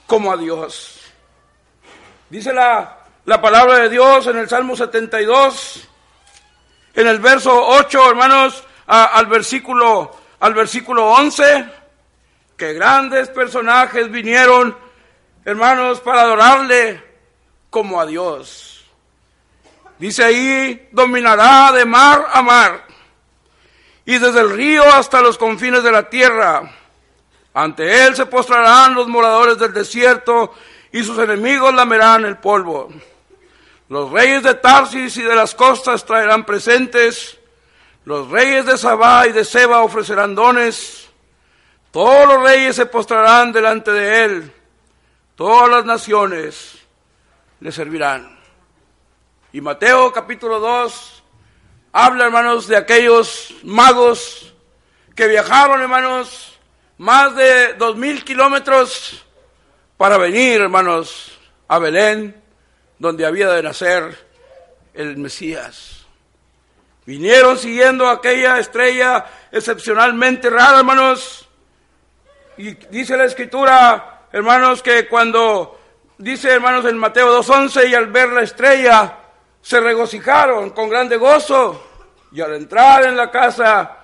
como 0.06 0.32
a 0.32 0.38
Dios. 0.38 1.00
Dice 2.30 2.52
la, 2.52 2.96
la 3.26 3.40
palabra 3.40 3.76
de 3.76 3.90
Dios 3.90 4.26
en 4.26 4.38
el 4.38 4.48
Salmo 4.48 4.74
72, 4.74 5.86
en 6.94 7.06
el 7.06 7.20
verso 7.20 7.52
8, 7.54 8.08
hermanos, 8.08 8.64
al, 8.86 9.26
versículo, 9.26 10.16
al 10.40 10.54
versículo 10.54 11.10
11, 11.10 11.66
que 12.56 12.72
grandes 12.72 13.28
personajes 13.28 14.10
vinieron, 14.10 14.74
hermanos, 15.44 16.00
para 16.00 16.22
adorarle 16.22 17.04
como 17.68 18.00
a 18.00 18.06
Dios. 18.06 18.86
Dice 19.98 20.24
ahí, 20.24 20.88
dominará 20.90 21.70
de 21.72 21.84
mar 21.84 22.26
a 22.32 22.40
mar 22.40 22.85
y 24.06 24.18
desde 24.18 24.40
el 24.40 24.50
río 24.50 24.84
hasta 24.84 25.20
los 25.20 25.36
confines 25.36 25.82
de 25.82 25.92
la 25.92 26.08
tierra. 26.08 26.70
Ante 27.52 28.06
él 28.06 28.14
se 28.14 28.26
postrarán 28.26 28.94
los 28.94 29.08
moradores 29.08 29.58
del 29.58 29.72
desierto 29.72 30.54
y 30.92 31.02
sus 31.02 31.18
enemigos 31.18 31.74
lamerán 31.74 32.24
el 32.24 32.38
polvo. 32.38 32.88
Los 33.88 34.10
reyes 34.10 34.42
de 34.42 34.54
Tarsis 34.54 35.16
y 35.16 35.22
de 35.22 35.34
las 35.34 35.54
costas 35.54 36.04
traerán 36.04 36.46
presentes 36.46 37.38
los 38.06 38.30
reyes 38.30 38.64
de 38.64 38.78
Sabá 38.78 39.26
y 39.26 39.32
de 39.32 39.44
Seba 39.44 39.82
ofrecerán 39.82 40.36
dones. 40.36 41.10
Todos 41.90 42.28
los 42.28 42.42
reyes 42.48 42.76
se 42.76 42.86
postrarán 42.86 43.50
delante 43.50 43.90
de 43.90 44.24
él. 44.24 44.52
Todas 45.34 45.68
las 45.68 45.84
naciones 45.84 46.78
le 47.58 47.72
servirán. 47.72 48.38
Y 49.52 49.60
Mateo 49.60 50.12
capítulo 50.12 50.60
2 50.60 51.15
habla, 51.98 52.26
hermanos, 52.26 52.68
de 52.68 52.76
aquellos 52.76 53.54
magos 53.62 54.52
que 55.14 55.26
viajaron, 55.28 55.80
hermanos, 55.80 56.58
más 56.98 57.34
de 57.34 57.72
dos 57.72 57.96
mil 57.96 58.22
kilómetros 58.22 59.24
para 59.96 60.18
venir, 60.18 60.60
hermanos, 60.60 61.38
a 61.68 61.78
Belén, 61.78 62.38
donde 62.98 63.24
había 63.24 63.48
de 63.48 63.62
nacer 63.62 64.14
el 64.92 65.16
Mesías. 65.16 66.04
Vinieron 67.06 67.56
siguiendo 67.56 68.10
aquella 68.10 68.58
estrella 68.58 69.24
excepcionalmente 69.50 70.50
rara, 70.50 70.80
hermanos. 70.80 71.48
Y 72.58 72.74
dice 72.90 73.16
la 73.16 73.24
escritura, 73.24 74.26
hermanos, 74.32 74.82
que 74.82 75.08
cuando 75.08 75.80
dice, 76.18 76.50
hermanos, 76.50 76.84
en 76.84 76.98
Mateo 76.98 77.42
2.11, 77.42 77.88
y 77.88 77.94
al 77.94 78.08
ver 78.08 78.28
la 78.32 78.42
estrella, 78.42 79.20
se 79.62 79.80
regocijaron 79.80 80.70
con 80.70 80.90
grande 80.90 81.16
gozo. 81.16 81.85
Y 82.32 82.40
al 82.40 82.54
entrar 82.54 83.04
en 83.04 83.16
la 83.16 83.30
casa, 83.30 83.98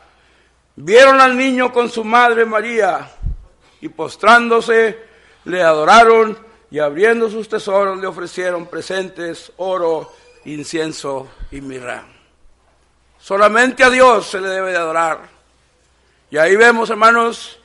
vieron 0.77 1.21
al 1.21 1.37
niño 1.37 1.73
con 1.73 1.91
su 1.91 2.05
madre 2.05 2.45
María, 2.45 3.11
y 3.81 3.89
postrándose, 3.89 4.99
le 5.45 5.63
adoraron, 5.63 6.39
y 6.71 6.79
abriendo 6.79 7.29
sus 7.29 7.49
tesoros 7.49 7.99
le 7.99 8.07
ofrecieron 8.07 8.67
presentes, 8.67 9.53
oro, 9.59 10.11
incienso 10.47 11.29
y 11.51 11.61
mirra. 11.61 12.05
Solamente 13.19 13.85
a 13.85 13.91
Dios 13.91 14.27
se 14.27 14.41
le 14.41 14.49
debe 14.49 14.73
de 14.73 14.79
adorar. 14.79 15.21
Y 16.31 16.39
ahí 16.39 16.57
vemos, 16.57 16.89
hermanos, 16.89 17.61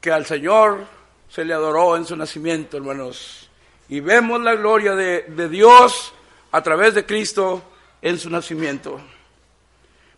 que 0.00 0.12
al 0.12 0.26
Señor 0.26 0.84
se 1.28 1.44
le 1.44 1.54
adoró 1.54 1.96
en 1.96 2.04
su 2.04 2.14
nacimiento, 2.16 2.76
hermanos. 2.76 3.48
Y 3.88 4.00
vemos 4.00 4.40
la 4.42 4.54
gloria 4.54 4.94
de, 4.94 5.22
de 5.22 5.48
Dios 5.48 6.12
a 6.52 6.62
través 6.62 6.94
de 6.94 7.06
Cristo 7.06 7.62
en 8.02 8.18
su 8.18 8.28
nacimiento. 8.28 9.00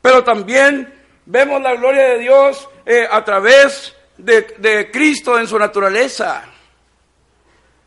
Pero 0.09 0.25
también 0.25 0.91
vemos 1.27 1.61
la 1.61 1.75
gloria 1.75 2.05
de 2.05 2.19
Dios 2.21 2.67
eh, 2.87 3.07
a 3.11 3.23
través 3.27 3.95
de, 4.17 4.91
Cristo 4.91 5.39
en 5.39 5.47
su 5.47 5.59
naturaleza. 5.59 6.45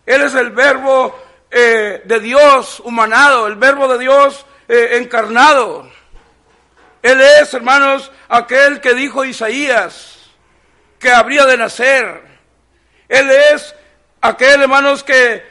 Él 0.05 0.21
es 0.21 0.35
el 0.35 0.51
verbo 0.51 1.19
eh, 1.49 2.03
de 2.05 2.19
Dios 2.19 2.79
humanado, 2.81 3.47
el 3.47 3.55
verbo 3.55 3.87
de 3.87 3.97
Dios 3.97 4.45
eh, 4.67 4.99
encarnado. 5.01 5.89
Él 7.01 7.19
es, 7.21 7.51
hermanos, 7.55 8.11
aquel 8.29 8.79
que 8.81 8.93
dijo 8.93 9.25
Isaías 9.25 10.29
que 10.99 11.09
habría 11.11 11.47
de 11.47 11.57
nacer. 11.57 12.21
Él 13.09 13.31
es 13.31 13.73
aquel, 14.21 14.61
hermanos, 14.61 15.03
que 15.03 15.43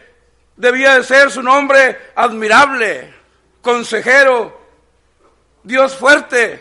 debía 0.54 0.94
de 0.94 1.02
ser 1.02 1.32
su 1.32 1.42
nombre 1.42 2.12
admirable, 2.14 3.12
consejero, 3.60 4.59
Dios 5.62 5.96
fuerte, 5.96 6.60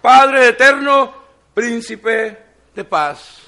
Padre 0.00 0.48
eterno, 0.48 1.12
príncipe 1.54 2.38
de 2.74 2.84
paz. 2.84 3.40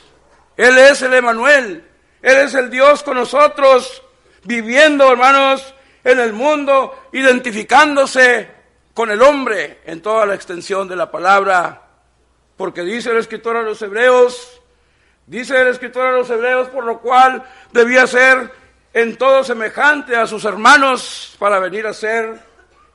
Él 0.56 0.76
es 0.76 1.00
el 1.02 1.14
Emanuel, 1.14 1.84
Él 2.20 2.36
es 2.38 2.54
el 2.54 2.68
Dios 2.68 3.02
con 3.02 3.16
nosotros, 3.16 4.02
viviendo, 4.44 5.10
hermanos, 5.10 5.74
en 6.04 6.20
el 6.20 6.32
mundo, 6.32 7.08
identificándose 7.12 8.48
con 8.92 9.10
el 9.10 9.22
hombre 9.22 9.80
en 9.84 10.02
toda 10.02 10.26
la 10.26 10.34
extensión 10.34 10.88
de 10.88 10.96
la 10.96 11.10
palabra. 11.10 11.82
Porque 12.56 12.82
dice 12.82 13.10
el 13.10 13.18
escritor 13.18 13.56
a 13.56 13.62
los 13.62 13.80
hebreos, 13.80 14.60
dice 15.26 15.58
el 15.58 15.68
escritor 15.68 16.06
a 16.08 16.12
los 16.12 16.28
hebreos, 16.28 16.68
por 16.68 16.84
lo 16.84 17.00
cual 17.00 17.42
debía 17.72 18.06
ser 18.06 18.52
en 18.92 19.16
todo 19.16 19.44
semejante 19.44 20.16
a 20.16 20.26
sus 20.26 20.44
hermanos 20.44 21.36
para 21.38 21.58
venir 21.58 21.86
a 21.86 21.94
ser 21.94 22.49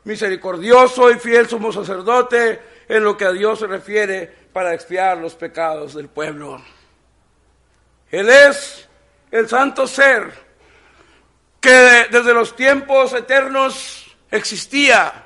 misericordioso 0.05 1.11
y 1.11 1.15
fiel 1.15 1.47
sumo 1.47 1.71
sacerdote 1.71 2.61
en 2.87 3.03
lo 3.03 3.17
que 3.17 3.25
a 3.25 3.31
Dios 3.31 3.59
se 3.59 3.67
refiere 3.67 4.33
para 4.53 4.73
expiar 4.73 5.17
los 5.17 5.35
pecados 5.35 5.93
del 5.93 6.07
pueblo. 6.07 6.61
Él 8.09 8.29
es 8.29 8.87
el 9.31 9.49
santo 9.49 9.85
ser 9.87 10.31
que 11.59 12.07
desde 12.11 12.33
los 12.33 12.55
tiempos 12.55 13.11
eternos 13.13 14.15
existía 14.31 15.25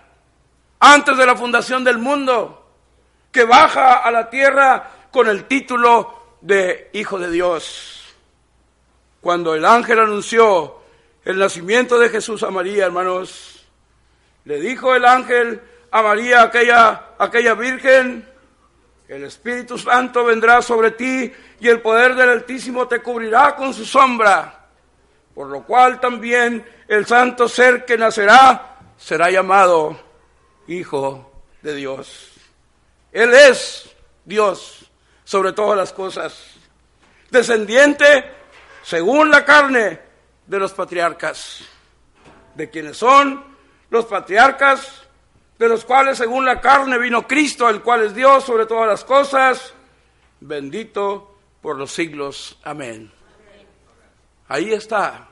antes 0.79 1.17
de 1.17 1.25
la 1.25 1.36
fundación 1.36 1.83
del 1.83 1.98
mundo, 1.98 2.55
que 3.31 3.43
baja 3.43 3.98
a 3.98 4.09
la 4.12 4.29
tierra 4.29 4.89
con 5.12 5.27
el 5.27 5.45
título 5.45 6.38
de 6.41 6.89
Hijo 6.93 7.19
de 7.19 7.29
Dios. 7.29 8.15
Cuando 9.19 9.53
el 9.53 9.65
ángel 9.65 10.00
anunció 10.00 10.79
el 11.25 11.38
nacimiento 11.38 12.00
de 12.00 12.07
Jesús 12.07 12.41
a 12.43 12.50
María, 12.50 12.86
hermanos, 12.86 13.58
le 14.46 14.60
dijo 14.60 14.96
el 14.96 15.05
ángel 15.05 15.62
a 15.91 16.01
María, 16.01 16.43
aquella, 16.43 17.15
aquella 17.17 17.53
virgen, 17.55 18.27
el 19.08 19.24
Espíritu 19.24 19.77
Santo 19.77 20.24
vendrá 20.24 20.62
sobre 20.62 20.91
ti 20.91 21.34
y 21.60 21.67
el 21.67 21.81
poder 21.81 22.15
del 22.15 22.29
Altísimo 22.29 22.88
te 22.88 23.01
cubrirá 23.01 23.55
con 23.55 23.74
su 23.74 23.84
sombra, 23.84 24.67
por 25.34 25.48
lo 25.48 25.63
cual 25.63 26.00
también 26.00 26.63
el 26.88 27.05
santo 27.05 27.48
ser 27.48 27.86
que 27.86 27.98
nacerá 27.98 28.77
será 28.98 29.31
llamado 29.31 30.00
Hijo 30.67 31.43
de 31.62 31.75
Dios. 31.75 32.34
Él 33.12 33.34
es 33.34 33.89
Dios 34.25 34.91
sobre 35.24 35.53
todas 35.53 35.75
las 35.75 35.91
cosas, 35.91 36.55
descendiente 37.31 38.31
según 38.83 39.31
la 39.31 39.44
carne 39.44 40.00
de 40.46 40.59
los 40.59 40.74
patriarcas, 40.74 41.61
de 42.53 42.70
quienes 42.70 42.98
son 42.98 43.49
los 43.89 44.05
patriarcas 44.05 45.03
de 45.57 45.67
los 45.67 45.83
cuales 45.83 46.17
según 46.17 46.45
la 46.45 46.61
carne 46.61 46.97
vino 46.97 47.27
Cristo, 47.27 47.69
el 47.69 47.81
cual 47.81 48.03
es 48.05 48.15
Dios 48.15 48.45
sobre 48.45 48.65
todas 48.65 48.87
las 48.87 49.03
cosas, 49.03 49.73
bendito 50.39 51.35
por 51.61 51.77
los 51.77 51.91
siglos. 51.91 52.57
Amén. 52.63 53.11
Ahí 54.47 54.71
está. 54.71 55.27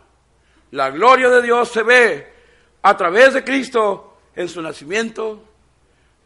La 0.71 0.89
gloria 0.89 1.29
de 1.29 1.41
Dios 1.41 1.69
se 1.69 1.81
ve 1.83 2.33
a 2.81 2.97
través 2.97 3.33
de 3.33 3.43
Cristo 3.43 4.17
en 4.35 4.49
su 4.49 4.61
nacimiento. 4.61 5.43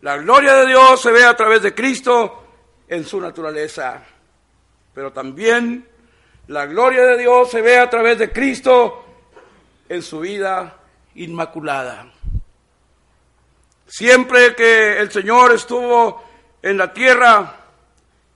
La 0.02 0.18
gloria 0.18 0.56
de 0.56 0.66
Dios 0.66 1.00
se 1.00 1.12
ve 1.12 1.24
a 1.24 1.36
través 1.36 1.62
de 1.62 1.76
Cristo 1.76 2.44
en 2.88 3.06
su 3.06 3.22
naturaleza. 3.22 4.04
Pero 4.96 5.14
también 5.14 5.88
la 6.48 6.66
gloria 6.66 7.04
de 7.04 7.20
Dios 7.20 7.52
se 7.52 7.62
ve 7.62 7.78
a 7.78 7.90
través 7.90 8.18
de 8.18 8.32
Cristo 8.32 9.06
en 9.88 10.02
su 10.02 10.22
vida 10.22 10.78
inmaculada. 11.16 12.12
Siempre 13.92 14.56
que 14.56 15.02
el 15.02 15.12
Señor 15.12 15.52
estuvo 15.52 16.24
en 16.62 16.78
la 16.78 16.94
tierra 16.94 17.58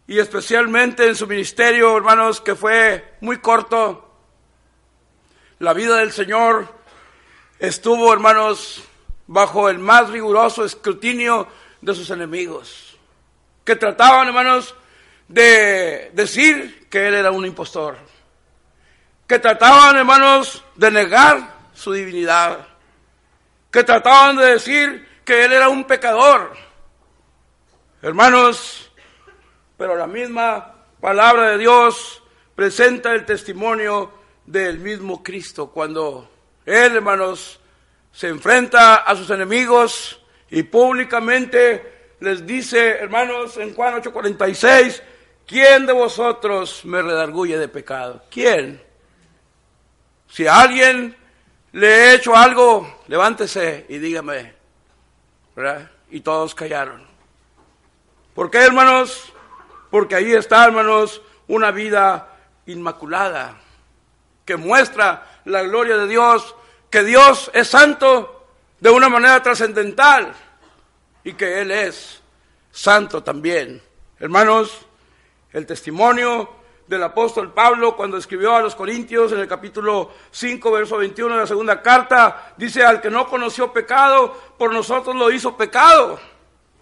y 0.06 0.20
especialmente 0.20 1.08
en 1.08 1.15
su 1.15 1.28
ministerio, 1.28 1.96
hermanos, 1.96 2.41
que 2.41 2.56
fue 2.56 3.15
muy 3.22 3.38
corto, 3.38 4.20
la 5.60 5.72
vida 5.72 5.96
del 5.96 6.12
Señor 6.12 6.68
estuvo, 7.58 8.12
hermanos, 8.12 8.84
bajo 9.28 9.70
el 9.70 9.80
más 9.80 10.10
riguroso 10.10 10.65
escrutinio 10.65 11.48
de 11.80 11.96
sus 11.96 12.10
enemigos, 12.10 12.98
que 13.63 13.78
trataban, 13.78 14.28
hermanos, 14.28 14.76
de 15.30 16.12
decir 16.13 16.89
que 16.89 17.08
Él 17.08 17.13
era 17.13 17.32
un 17.32 17.46
impostor, 17.46 17.96
que 19.26 19.39
trataban, 19.39 19.96
hermanos, 19.96 20.65
de 20.76 20.91
negar 20.91 21.56
su 21.74 21.94
divinidad, 21.94 22.68
que 23.72 23.86
trataban 23.86 24.36
de 24.36 24.48
decir 24.48 25.14
que 25.26 25.44
él 25.44 25.54
era 25.54 25.68
un 25.68 25.84
pecador. 25.86 26.54
Hermanos, 28.02 28.92
pero 29.78 29.96
la 29.96 30.08
misma 30.08 30.76
palabra 31.02 31.50
de 31.50 31.58
Dios 31.58 32.24
presenta 32.54 33.14
el 33.14 33.26
testimonio 33.26 34.12
del 34.46 34.80
mismo 34.80 35.24
Cristo 35.24 35.72
cuando 35.72 36.30
él, 36.66 36.96
hermanos, 36.96 37.60
se 38.12 38.28
enfrenta 38.28 38.98
a 38.98 39.16
sus 39.16 39.30
enemigos 39.32 40.22
y 40.50 40.64
públicamente 40.64 42.14
les 42.20 42.46
dice, 42.46 42.92
hermanos, 42.92 43.58
en 43.58 43.74
Juan 43.74 44.02
8:46, 44.02 45.02
¿quién 45.46 45.86
de 45.86 45.94
vosotros 45.94 46.86
me 46.86 47.02
redarguye 47.02 47.58
de 47.58 47.68
pecado? 47.68 48.24
¿Quién? 48.30 48.82
Si 50.30 50.48
a 50.48 50.62
alguien 50.62 51.16
le 51.74 51.88
he 51.88 52.14
hecho 52.16 52.36
algo, 52.36 53.02
levántese 53.08 53.86
y 53.90 53.98
dígame, 53.98 54.55
y 56.10 56.20
todos 56.22 56.54
callaron. 56.54 57.06
¿Por 58.34 58.52
qué, 58.52 58.60
hermanos? 58.60 59.32
Porque 59.89 60.15
ahí 60.15 60.34
está, 60.34 60.65
hermanos, 60.65 61.22
una 61.48 61.72
vida 61.72 62.30
inmaculada 62.65 63.58
que 64.44 64.58
muestra 64.58 65.41
la 65.46 65.63
gloria 65.63 65.98
de 65.98 66.08
Dios, 66.08 66.56
que 66.89 67.04
Dios 67.04 67.50
es 67.54 67.68
santo 67.68 68.48
de 68.80 68.89
una 68.89 69.10
manera 69.10 69.41
trascendental 69.41 70.34
y 71.24 71.34
que 71.34 71.62
Él 71.62 71.72
es 71.72 72.22
santo 72.72 73.24
también. 73.24 73.82
Hermanos, 74.20 74.86
el 75.52 75.65
testimonio 75.65 76.50
del 76.88 77.04
apóstol 77.04 77.52
Pablo 77.52 77.95
cuando 77.95 78.17
escribió 78.17 78.56
a 78.56 78.62
los 78.62 78.76
Corintios 78.76 79.32
en 79.32 79.39
el 79.39 79.48
capítulo 79.48 80.12
5, 80.32 80.71
verso 80.71 80.98
21 80.98 81.34
de 81.34 81.41
la 81.41 81.48
segunda 81.48 81.82
carta, 81.82 82.54
dice, 82.58 82.84
al 82.84 83.02
que 83.02 83.10
no 83.10 83.28
conoció 83.28 83.74
pecado, 83.74 84.34
por 84.58 84.71
nosotros 84.71 85.15
lo 85.15 85.32
hizo 85.32 85.58
pecado, 85.58 86.19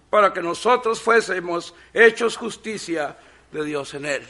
para 0.10 0.34
que 0.34 0.42
nosotros 0.42 1.02
fuésemos 1.02 1.74
hechos 1.94 2.38
justicia 2.38 3.18
de 3.52 3.64
Dios 3.64 3.94
en 3.94 4.06
él. 4.06 4.28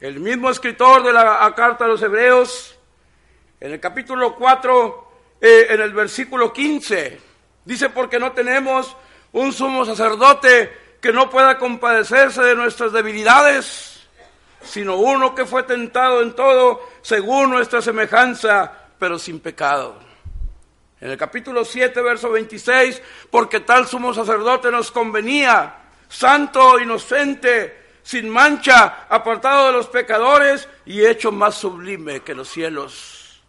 El 0.00 0.20
mismo 0.20 0.48
escritor 0.48 1.02
de 1.02 1.12
la 1.12 1.52
carta 1.56 1.84
a 1.84 1.88
los 1.88 2.00
Hebreos, 2.00 2.78
en 3.58 3.72
el 3.72 3.80
capítulo 3.80 4.34
4, 4.36 5.10
eh, 5.40 5.66
en 5.70 5.80
el 5.80 5.92
versículo 5.92 6.52
15, 6.52 7.20
dice, 7.64 7.90
porque 7.90 8.18
no 8.18 8.32
tenemos 8.32 8.96
un 9.32 9.52
sumo 9.52 9.84
sacerdote 9.84 10.96
que 11.00 11.12
no 11.12 11.28
pueda 11.30 11.58
compadecerse 11.58 12.42
de 12.42 12.54
nuestras 12.54 12.92
debilidades, 12.92 13.89
sino 14.62 14.96
uno 14.96 15.34
que 15.34 15.46
fue 15.46 15.62
tentado 15.62 16.22
en 16.22 16.34
todo 16.34 16.80
según 17.02 17.50
nuestra 17.50 17.80
semejanza, 17.80 18.72
pero 18.98 19.18
sin 19.18 19.40
pecado. 19.40 19.96
En 21.00 21.10
el 21.10 21.16
capítulo 21.16 21.64
7, 21.64 22.00
verso 22.02 22.30
26, 22.30 23.02
porque 23.30 23.60
tal 23.60 23.86
sumo 23.86 24.12
sacerdote 24.12 24.70
nos 24.70 24.90
convenía, 24.90 25.76
santo, 26.08 26.78
inocente, 26.78 27.80
sin 28.02 28.28
mancha, 28.28 29.06
apartado 29.08 29.68
de 29.68 29.72
los 29.72 29.86
pecadores 29.86 30.68
y 30.84 31.04
hecho 31.04 31.32
más 31.32 31.54
sublime 31.54 32.20
que 32.20 32.34
los 32.34 32.48
cielos. 32.48 33.42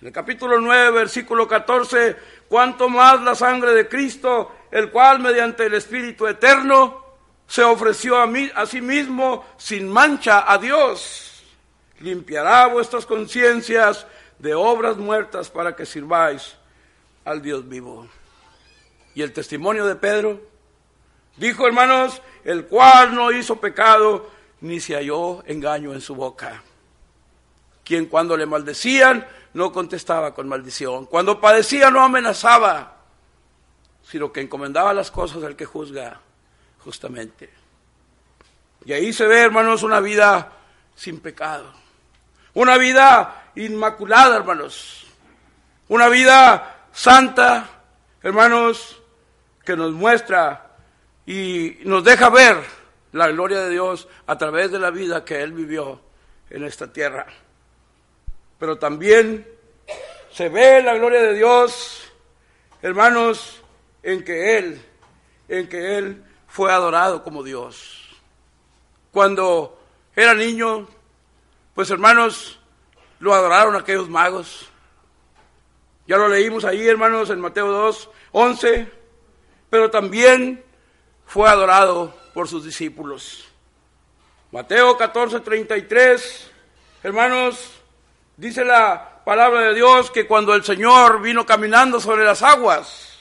En 0.00 0.08
el 0.08 0.12
capítulo 0.12 0.60
9, 0.60 0.90
versículo 0.90 1.48
14, 1.48 2.16
cuanto 2.48 2.90
más 2.90 3.22
la 3.22 3.34
sangre 3.34 3.72
de 3.72 3.88
Cristo, 3.88 4.54
el 4.70 4.90
cual 4.90 5.20
mediante 5.20 5.64
el 5.64 5.74
Espíritu 5.74 6.26
Eterno 6.26 7.05
se 7.46 7.62
ofreció 7.62 8.16
a, 8.18 8.26
mí, 8.26 8.50
a 8.54 8.66
sí 8.66 8.80
mismo 8.80 9.44
sin 9.56 9.88
mancha 9.88 10.50
a 10.50 10.58
Dios, 10.58 11.44
limpiará 12.00 12.66
vuestras 12.66 13.06
conciencias 13.06 14.06
de 14.38 14.54
obras 14.54 14.96
muertas 14.96 15.50
para 15.50 15.74
que 15.74 15.86
sirváis 15.86 16.56
al 17.24 17.40
Dios 17.42 17.68
vivo. 17.68 18.08
Y 19.14 19.22
el 19.22 19.32
testimonio 19.32 19.86
de 19.86 19.96
Pedro 19.96 20.40
dijo, 21.36 21.66
hermanos, 21.66 22.20
el 22.44 22.66
cual 22.66 23.14
no 23.14 23.32
hizo 23.32 23.56
pecado 23.60 24.30
ni 24.60 24.80
se 24.80 24.94
halló 24.94 25.42
engaño 25.46 25.92
en 25.92 26.00
su 26.00 26.14
boca. 26.14 26.62
Quien 27.84 28.06
cuando 28.06 28.36
le 28.36 28.46
maldecían 28.46 29.26
no 29.54 29.72
contestaba 29.72 30.34
con 30.34 30.48
maldición, 30.48 31.06
cuando 31.06 31.40
padecía 31.40 31.90
no 31.90 32.02
amenazaba, 32.02 32.96
sino 34.02 34.32
que 34.32 34.40
encomendaba 34.40 34.92
las 34.92 35.10
cosas 35.10 35.42
al 35.44 35.56
que 35.56 35.64
juzga 35.64 36.20
justamente. 36.86 37.50
Y 38.84 38.92
ahí 38.92 39.12
se 39.12 39.26
ve, 39.26 39.40
hermanos, 39.40 39.82
una 39.82 39.98
vida 39.98 40.52
sin 40.94 41.18
pecado, 41.18 41.72
una 42.54 42.78
vida 42.78 43.50
inmaculada, 43.56 44.36
hermanos, 44.36 45.04
una 45.88 46.08
vida 46.08 46.86
santa, 46.92 47.68
hermanos, 48.22 49.02
que 49.64 49.76
nos 49.76 49.90
muestra 49.90 50.76
y 51.26 51.78
nos 51.82 52.04
deja 52.04 52.30
ver 52.30 52.62
la 53.10 53.26
gloria 53.32 53.62
de 53.62 53.70
Dios 53.70 54.06
a 54.28 54.38
través 54.38 54.70
de 54.70 54.78
la 54.78 54.92
vida 54.92 55.24
que 55.24 55.42
Él 55.42 55.54
vivió 55.54 56.00
en 56.50 56.62
esta 56.62 56.92
tierra. 56.92 57.26
Pero 58.60 58.78
también 58.78 59.44
se 60.30 60.48
ve 60.48 60.84
la 60.84 60.94
gloria 60.94 61.20
de 61.22 61.34
Dios, 61.34 62.12
hermanos, 62.80 63.60
en 64.04 64.22
que 64.22 64.56
Él, 64.56 64.80
en 65.48 65.68
que 65.68 65.98
Él 65.98 66.22
fue 66.56 66.72
adorado 66.72 67.22
como 67.22 67.42
Dios. 67.42 68.00
Cuando 69.12 69.78
era 70.16 70.32
niño, 70.32 70.88
pues 71.74 71.90
hermanos, 71.90 72.58
lo 73.18 73.34
adoraron 73.34 73.76
aquellos 73.76 74.08
magos. 74.08 74.66
Ya 76.06 76.16
lo 76.16 76.28
leímos 76.28 76.64
ahí, 76.64 76.88
hermanos, 76.88 77.28
en 77.28 77.40
Mateo 77.40 77.66
2, 77.66 78.08
11, 78.32 78.90
pero 79.68 79.90
también 79.90 80.64
fue 81.26 81.46
adorado 81.46 82.14
por 82.32 82.48
sus 82.48 82.64
discípulos. 82.64 83.46
Mateo 84.50 84.96
14, 84.96 85.40
33, 85.40 86.50
hermanos, 87.02 87.70
dice 88.38 88.64
la 88.64 89.20
palabra 89.26 89.60
de 89.60 89.74
Dios 89.74 90.10
que 90.10 90.26
cuando 90.26 90.54
el 90.54 90.64
Señor 90.64 91.20
vino 91.20 91.44
caminando 91.44 92.00
sobre 92.00 92.24
las 92.24 92.42
aguas, 92.42 93.15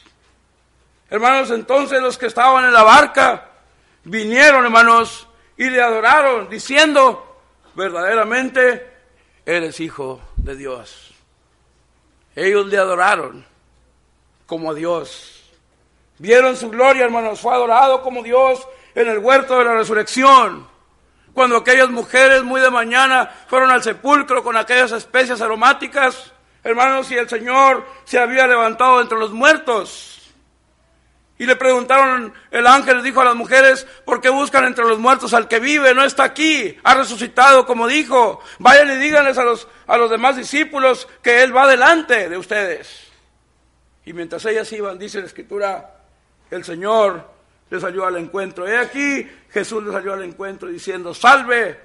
hermanos, 1.10 1.52
entonces 1.52 2.02
los 2.02 2.18
que 2.18 2.28
estaban 2.28 2.65
en 2.65 2.74
la 2.74 2.84
barca 2.84 3.50
vinieron, 4.04 4.65
hermanos, 4.65 5.28
y 5.58 5.70
le 5.70 5.82
adoraron, 5.82 6.50
diciendo, 6.50 7.41
verdaderamente, 7.76 8.86
eres 9.46 9.80
hijo 9.80 10.22
de 10.38 10.56
Dios. 10.56 11.13
Ellos 12.36 12.65
le 12.68 12.78
adoraron 12.78 13.46
como 14.46 14.74
Dios. 14.74 15.44
Vieron 16.18 16.56
su 16.56 16.70
gloria, 16.70 17.06
hermanos. 17.06 17.39
Fue 17.39 17.54
adorado 17.54 18.02
como 18.02 18.24
Dios 18.24 18.68
en 18.94 19.08
el 19.08 19.20
huerto 19.20 19.58
de 19.58 19.65
la 19.65 19.76
resurrección. 19.76 20.68
Cuando 21.34 21.58
aquellas 21.58 21.89
mujeres 21.89 22.44
muy 22.44 22.62
de 22.62 22.72
mañana 22.72 23.30
fueron 23.48 23.70
al 23.70 23.84
sepulcro 23.84 24.44
con 24.44 24.56
aquellas 24.56 24.91
especias 24.94 25.41
aromáticas, 25.41 26.32
hermanos, 26.63 27.12
y 27.12 27.15
el 27.15 27.28
Señor 27.28 27.86
se 28.06 28.20
había 28.20 28.48
levantado 28.48 29.02
entre 29.02 29.18
los 29.18 29.32
muertos. 29.32 30.14
Y 31.38 31.45
le 31.45 31.58
preguntaron, 31.58 32.34
el 32.50 32.65
ángel 32.65 33.04
dijo 33.04 33.19
a 33.19 33.26
las 33.26 33.36
mujeres, 33.36 33.86
¿por 34.06 34.21
qué 34.21 34.30
buscan 34.30 34.63
entre 34.63 34.86
los 34.86 35.00
muertos 35.00 35.34
al 35.34 35.50
que 35.50 35.60
vive? 35.60 35.93
No 35.93 36.06
está 36.06 36.24
aquí, 36.24 36.78
ha 36.84 36.95
resucitado 36.95 37.65
como 37.65 37.88
dijo. 37.88 38.39
Vayan 38.60 38.91
y 38.91 38.95
díganles 38.95 39.38
a 39.38 39.43
los, 39.43 39.67
a 39.86 39.98
los 39.98 40.10
demás 40.10 40.38
discípulos 40.38 41.10
que 41.21 41.43
Él 41.43 41.56
va 41.56 41.67
delante 41.67 42.30
de 42.30 42.38
ustedes. 42.38 43.08
Y 44.06 44.13
mientras 44.13 44.45
ellas 44.45 44.71
iban, 44.71 44.98
dice 44.98 45.19
la 45.19 45.26
escritura, 45.26 45.98
el 46.52 46.63
Señor 46.63 47.28
le 47.69 47.80
salió 47.82 48.06
al 48.06 48.15
encuentro. 48.15 48.65
He 48.65 48.78
aquí, 48.78 49.30
Jesús 49.50 49.84
le 49.84 49.91
salió 49.91 50.13
al 50.13 50.24
encuentro 50.24 50.69
diciendo, 50.69 51.13
salve. 51.13 51.80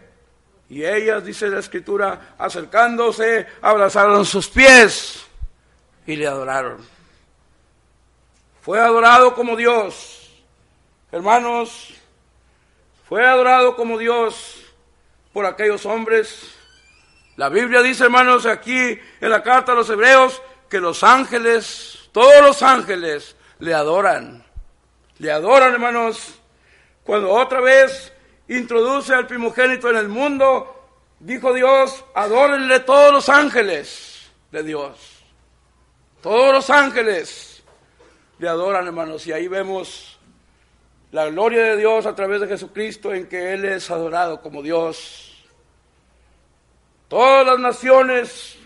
Y 0.68 0.84
ellas, 0.84 1.24
dice 1.24 1.48
la 1.48 1.58
escritura, 1.58 2.34
acercándose, 2.38 3.48
abrazaron 3.62 4.24
sus 4.24 4.48
pies 4.48 5.24
y 6.06 6.14
le 6.14 6.28
adoraron. 6.28 6.99
Fue 8.62 8.78
adorado 8.78 9.34
como 9.34 9.56
Dios. 9.56 10.30
Hermanos, 11.10 11.94
fue 13.08 13.26
adorado 13.26 13.74
como 13.74 13.96
Dios 13.98 14.56
por 15.32 15.46
aquellos 15.46 15.86
hombres. 15.86 16.54
La 17.36 17.48
Biblia 17.48 17.80
dice, 17.80 18.04
hermanos, 18.04 18.44
aquí 18.44 18.98
en 19.20 19.30
la 19.30 19.42
carta 19.42 19.72
a 19.72 19.74
los 19.74 19.88
hebreos, 19.88 20.42
que 20.68 20.78
los 20.78 21.02
ángeles, 21.02 22.10
todos 22.12 22.42
los 22.42 22.62
ángeles, 22.62 23.34
le 23.60 23.72
adoran. 23.72 24.44
Le 25.18 25.32
adoran, 25.32 25.72
hermanos. 25.72 26.38
Cuando 27.02 27.30
otra 27.30 27.60
vez 27.60 28.12
introduce 28.48 29.14
al 29.14 29.26
primogénito 29.26 29.88
en 29.88 29.96
el 29.96 30.08
mundo, 30.08 30.86
dijo 31.18 31.54
Dios, 31.54 32.04
adórenle 32.14 32.80
todos 32.80 33.10
los 33.10 33.28
ángeles 33.30 34.30
de 34.52 34.62
Dios. 34.62 35.24
Todos 36.22 36.52
los 36.52 36.68
ángeles 36.68 37.49
le 38.40 38.48
adoran, 38.48 38.86
hermanos. 38.86 39.26
Y 39.26 39.32
ahí 39.32 39.48
vemos 39.48 40.18
la 41.12 41.26
gloria 41.26 41.62
de 41.62 41.76
Dios 41.76 42.06
a 42.06 42.14
través 42.14 42.40
de 42.40 42.48
Jesucristo 42.48 43.12
en 43.12 43.28
que 43.28 43.52
Él 43.52 43.66
es 43.66 43.90
adorado 43.90 44.40
como 44.40 44.62
Dios. 44.62 45.44
Todas 47.08 47.46
las 47.46 47.58
naciones, 47.58 48.56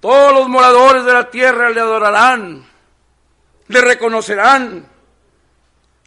todos 0.00 0.32
los 0.32 0.48
moradores 0.48 1.04
de 1.04 1.12
la 1.12 1.28
tierra 1.28 1.68
le 1.68 1.80
adorarán, 1.80 2.66
le 3.68 3.80
reconocerán. 3.82 4.86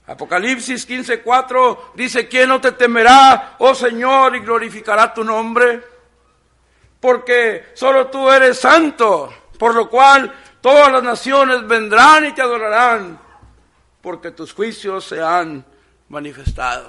Apocalipsis 0.07 0.89
15:4 0.89 1.93
dice, 1.93 2.27
¿quién 2.27 2.49
no 2.49 2.59
te 2.59 2.71
temerá, 2.71 3.57
oh 3.59 3.75
Señor, 3.75 4.35
y 4.35 4.39
glorificará 4.39 5.13
tu 5.13 5.23
nombre? 5.23 5.83
Porque 6.99 7.67
solo 7.75 8.07
tú 8.07 8.31
eres 8.31 8.59
santo, 8.59 9.31
por 9.59 9.75
lo 9.75 9.87
cual 9.87 10.33
Todas 10.63 10.93
las 10.93 11.03
naciones 11.03 11.67
vendrán 11.67 12.23
y 12.23 12.31
te 12.31 12.41
adorarán, 12.41 13.19
porque 14.01 14.31
tus 14.31 14.53
juicios 14.53 15.03
se 15.03 15.21
han 15.21 15.65
manifestado. 16.07 16.87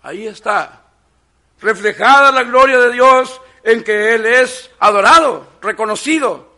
Ahí 0.00 0.28
está, 0.28 0.84
reflejada 1.60 2.30
la 2.30 2.44
gloria 2.44 2.78
de 2.78 2.92
Dios 2.92 3.40
en 3.64 3.82
que 3.82 4.14
Él 4.14 4.26
es 4.26 4.70
adorado, 4.78 5.48
reconocido 5.60 6.52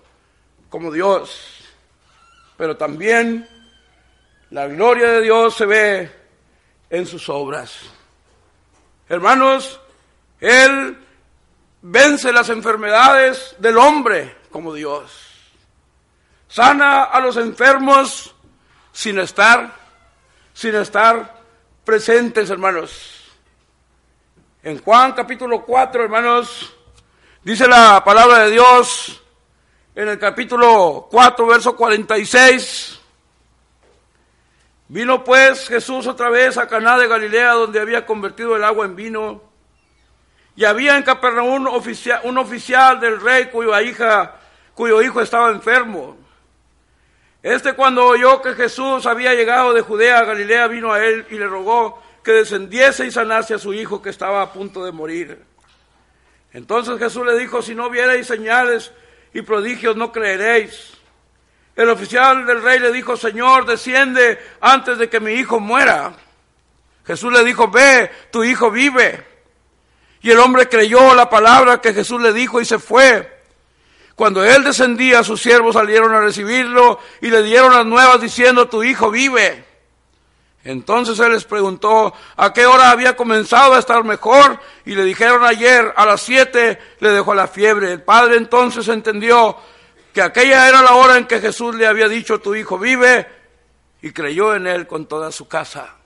como 0.68 0.92
Dios. 0.92 1.64
Pero 2.58 2.76
también 2.76 3.48
la 4.50 4.66
gloria 4.66 5.10
de 5.10 5.22
Dios 5.22 5.54
se 5.54 5.64
ve 5.64 6.12
en 6.90 7.06
sus 7.06 7.30
obras. 7.30 7.80
Hermanos, 9.08 9.80
Él 10.38 10.98
vence 11.80 12.30
las 12.30 12.50
enfermedades 12.50 13.56
del 13.58 13.78
hombre 13.78 14.36
como 14.50 14.74
Dios 14.74 15.33
sana 16.48 17.04
a 17.04 17.20
los 17.20 17.36
enfermos 17.36 18.34
sin 18.92 19.18
estar, 19.18 19.74
sin 20.52 20.74
estar 20.74 21.42
presentes, 21.84 22.50
hermanos. 22.50 23.22
En 24.62 24.78
Juan 24.78 25.12
capítulo 25.12 25.64
4, 25.64 26.04
hermanos, 26.04 26.74
dice 27.42 27.68
la 27.68 28.02
palabra 28.02 28.44
de 28.44 28.52
Dios 28.52 29.22
en 29.94 30.08
el 30.08 30.18
capítulo 30.18 31.06
4, 31.10 31.46
verso 31.46 31.76
46. 31.76 33.00
Vino 34.88 35.24
pues 35.24 35.68
Jesús 35.68 36.06
otra 36.06 36.30
vez 36.30 36.56
a 36.56 36.66
Caná 36.66 36.98
de 36.98 37.08
Galilea, 37.08 37.52
donde 37.52 37.80
había 37.80 38.06
convertido 38.06 38.56
el 38.56 38.64
agua 38.64 38.86
en 38.86 38.96
vino. 38.96 39.42
Y 40.56 40.64
había 40.64 40.96
en 40.96 41.02
Capernaum 41.02 41.52
un 41.52 41.66
oficial, 41.68 42.20
un 42.24 42.38
oficial 42.38 43.00
del 43.00 43.20
rey 43.20 43.46
cuya 43.46 43.82
hija, 43.82 44.36
cuyo 44.74 45.02
hijo 45.02 45.20
estaba 45.20 45.50
enfermo. 45.50 46.16
Este 47.44 47.74
cuando 47.74 48.06
oyó 48.06 48.40
que 48.40 48.54
Jesús 48.54 49.04
había 49.04 49.34
llegado 49.34 49.74
de 49.74 49.82
Judea 49.82 50.20
a 50.20 50.24
Galilea, 50.24 50.66
vino 50.66 50.94
a 50.94 51.04
él 51.04 51.26
y 51.28 51.34
le 51.34 51.46
rogó 51.46 52.02
que 52.22 52.32
descendiese 52.32 53.04
y 53.04 53.10
sanase 53.10 53.52
a 53.52 53.58
su 53.58 53.74
hijo 53.74 54.00
que 54.00 54.08
estaba 54.08 54.40
a 54.40 54.50
punto 54.50 54.82
de 54.82 54.92
morir. 54.92 55.44
Entonces 56.54 56.98
Jesús 56.98 57.26
le 57.26 57.38
dijo, 57.38 57.60
si 57.60 57.74
no 57.74 57.90
vierais 57.90 58.26
señales 58.26 58.92
y 59.34 59.42
prodigios, 59.42 59.94
no 59.94 60.10
creeréis. 60.10 60.94
El 61.76 61.90
oficial 61.90 62.46
del 62.46 62.62
rey 62.62 62.78
le 62.78 62.90
dijo, 62.92 63.14
Señor, 63.14 63.66
desciende 63.66 64.38
antes 64.62 64.96
de 64.96 65.10
que 65.10 65.20
mi 65.20 65.32
hijo 65.32 65.60
muera. 65.60 66.14
Jesús 67.06 67.30
le 67.30 67.44
dijo, 67.44 67.68
ve, 67.68 68.10
tu 68.32 68.42
hijo 68.42 68.70
vive. 68.70 69.22
Y 70.22 70.30
el 70.30 70.38
hombre 70.38 70.66
creyó 70.66 71.14
la 71.14 71.28
palabra 71.28 71.82
que 71.82 71.92
Jesús 71.92 72.22
le 72.22 72.32
dijo 72.32 72.58
y 72.62 72.64
se 72.64 72.78
fue. 72.78 73.33
Cuando 74.14 74.44
él 74.44 74.62
descendía, 74.62 75.24
sus 75.24 75.42
siervos 75.42 75.74
salieron 75.74 76.14
a 76.14 76.20
recibirlo 76.20 77.00
y 77.20 77.28
le 77.30 77.42
dieron 77.42 77.72
las 77.72 77.84
nuevas 77.84 78.20
diciendo, 78.20 78.68
tu 78.68 78.84
hijo 78.84 79.10
vive. 79.10 79.64
Entonces 80.62 81.18
él 81.18 81.32
les 81.32 81.44
preguntó 81.44 82.14
a 82.36 82.52
qué 82.52 82.64
hora 82.64 82.90
había 82.90 83.16
comenzado 83.16 83.74
a 83.74 83.78
estar 83.78 84.02
mejor 84.04 84.58
y 84.86 84.94
le 84.94 85.04
dijeron 85.04 85.44
ayer 85.44 85.92
a 85.94 86.06
las 86.06 86.22
siete 86.22 86.78
le 87.00 87.10
dejó 87.10 87.34
la 87.34 87.48
fiebre. 87.48 87.92
El 87.92 88.02
padre 88.02 88.36
entonces 88.36 88.88
entendió 88.88 89.56
que 90.14 90.22
aquella 90.22 90.66
era 90.68 90.80
la 90.80 90.94
hora 90.94 91.18
en 91.18 91.26
que 91.26 91.40
Jesús 91.40 91.74
le 91.74 91.86
había 91.86 92.08
dicho 92.08 92.40
tu 92.40 92.54
hijo 92.54 92.78
vive 92.78 93.28
y 94.00 94.12
creyó 94.12 94.54
en 94.54 94.66
él 94.66 94.86
con 94.86 95.06
toda 95.06 95.32
su 95.32 95.48
casa. 95.48 95.96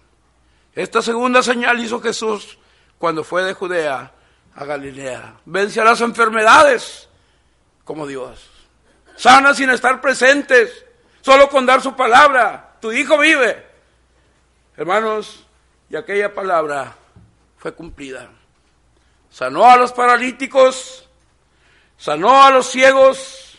Esta 0.74 1.02
segunda 1.02 1.42
señal 1.42 1.78
hizo 1.78 2.00
Jesús 2.00 2.58
cuando 2.98 3.22
fue 3.22 3.44
de 3.44 3.52
Judea 3.52 4.12
a 4.56 4.64
Galilea. 4.64 5.36
Vence 5.44 5.80
a 5.80 5.84
las 5.84 6.00
enfermedades 6.00 7.07
como 7.88 8.06
Dios. 8.06 8.50
Sana 9.16 9.54
sin 9.54 9.70
estar 9.70 9.98
presentes, 10.02 10.84
solo 11.22 11.48
con 11.48 11.64
dar 11.64 11.80
su 11.80 11.96
palabra. 11.96 12.76
Tu 12.82 12.92
hijo 12.92 13.16
vive. 13.16 13.66
Hermanos, 14.76 15.46
y 15.88 15.96
aquella 15.96 16.34
palabra 16.34 16.94
fue 17.56 17.72
cumplida. 17.72 18.28
Sanó 19.30 19.64
a 19.64 19.78
los 19.78 19.92
paralíticos, 19.92 21.08
sanó 21.96 22.44
a 22.44 22.50
los 22.50 22.66
ciegos, 22.70 23.56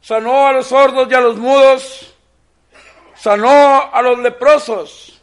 sanó 0.00 0.48
a 0.48 0.52
los 0.52 0.66
sordos 0.66 1.06
y 1.08 1.14
a 1.14 1.20
los 1.20 1.36
mudos, 1.36 2.12
sanó 3.14 3.88
a 3.92 4.02
los 4.02 4.18
leprosos. 4.18 5.22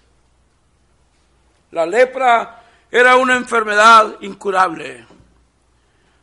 La 1.72 1.86
lepra 1.86 2.64
era 2.90 3.18
una 3.18 3.36
enfermedad 3.36 4.16
incurable. 4.22 5.06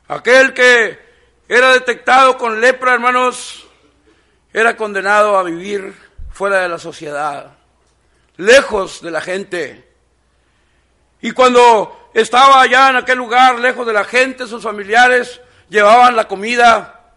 Aquel 0.09 0.55
que 0.55 1.08
era 1.49 1.73
detectado 1.73 2.37
con 2.37 2.61
lepra, 2.61 2.95
hermanos, 2.95 3.67
era 4.53 4.77
condenado 4.77 5.39
a 5.39 5.43
vivir 5.43 5.95
fuera 6.31 6.61
de 6.61 6.69
la 6.69 6.79
sociedad 6.79 7.59
lejos 8.39 9.03
de 9.03 9.11
la 9.11 9.21
gente. 9.21 9.85
Y 11.21 11.33
cuando 11.33 12.11
estaba 12.15 12.63
allá 12.63 12.91
en 12.91 12.97
aquel 12.97 13.19
lugar, 13.19 13.59
lejos 13.59 13.87
de 13.87 13.93
la 13.93 14.05
gente, 14.05 14.47
sus 14.47 14.63
familiares 14.63 15.41
llevaban 15.69 16.17
la 16.17 16.27
comida. 16.27 17.13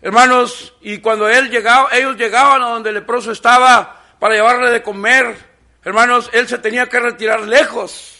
Hermanos, 0.00 0.74
y 0.80 0.98
cuando 0.98 1.28
él 1.28 1.50
llegaba, 1.50 1.90
ellos 1.92 2.16
llegaban 2.16 2.62
a 2.62 2.68
donde 2.68 2.90
el 2.90 2.94
leproso 2.94 3.32
estaba 3.32 4.00
para 4.18 4.34
llevarle 4.34 4.70
de 4.70 4.82
comer, 4.82 5.36
hermanos, 5.84 6.30
él 6.32 6.48
se 6.48 6.58
tenía 6.58 6.88
que 6.88 7.00
retirar 7.00 7.40
lejos. 7.40 8.14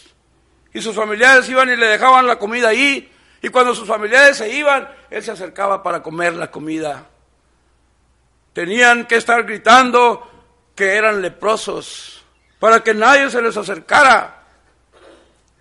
Y 0.73 0.81
sus 0.81 0.95
familiares 0.95 1.49
iban 1.49 1.69
y 1.69 1.75
le 1.75 1.87
dejaban 1.87 2.27
la 2.27 2.37
comida 2.37 2.69
ahí. 2.69 3.11
Y 3.41 3.49
cuando 3.49 3.73
sus 3.73 3.87
familiares 3.87 4.37
se 4.37 4.49
iban, 4.49 4.89
él 5.09 5.23
se 5.23 5.31
acercaba 5.31 5.81
para 5.81 6.03
comer 6.03 6.33
la 6.33 6.51
comida. 6.51 7.05
Tenían 8.53 9.05
que 9.05 9.15
estar 9.15 9.43
gritando, 9.43 10.29
que 10.75 10.95
eran 10.95 11.21
leprosos, 11.21 12.23
para 12.59 12.83
que 12.83 12.93
nadie 12.93 13.29
se 13.29 13.41
les 13.41 13.55
acercara. 13.55 14.43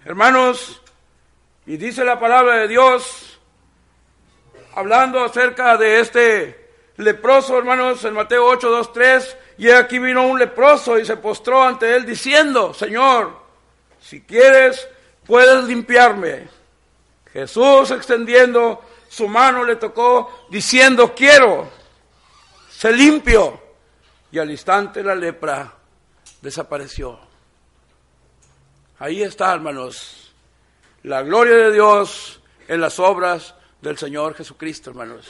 Hermanos, 0.04 0.82
y 1.66 1.76
dice 1.76 2.04
la 2.04 2.18
palabra 2.18 2.56
de 2.58 2.68
Dios, 2.68 3.38
hablando 4.74 5.22
acerca 5.22 5.76
de 5.76 6.00
este 6.00 6.70
leproso, 6.96 7.58
hermanos, 7.58 8.04
en 8.04 8.14
Mateo 8.14 8.44
8, 8.46 8.70
2, 8.70 8.92
3, 8.92 9.36
y 9.58 9.70
aquí 9.70 9.98
vino 9.98 10.26
un 10.26 10.38
leproso 10.38 10.98
y 10.98 11.04
se 11.04 11.16
postró 11.16 11.62
ante 11.62 11.94
él 11.94 12.06
diciendo, 12.06 12.74
Señor, 12.74 13.38
si 14.00 14.22
quieres, 14.22 14.88
puedes 15.26 15.64
limpiarme. 15.64 16.48
Jesús 17.32 17.90
extendiendo 17.90 18.82
su 19.08 19.28
mano 19.28 19.64
le 19.64 19.76
tocó 19.76 20.46
diciendo, 20.50 21.14
quiero, 21.14 21.68
se 22.70 22.92
limpio 22.92 23.60
y 24.30 24.38
al 24.38 24.50
instante 24.50 25.02
la 25.02 25.14
lepra 25.14 25.74
desapareció. 26.40 27.18
Ahí 28.98 29.22
está, 29.22 29.52
hermanos, 29.52 30.32
la 31.04 31.22
gloria 31.22 31.54
de 31.54 31.72
Dios 31.72 32.40
en 32.66 32.80
las 32.80 32.98
obras 32.98 33.54
del 33.80 33.96
Señor 33.96 34.34
Jesucristo, 34.34 34.90
hermanos. 34.90 35.26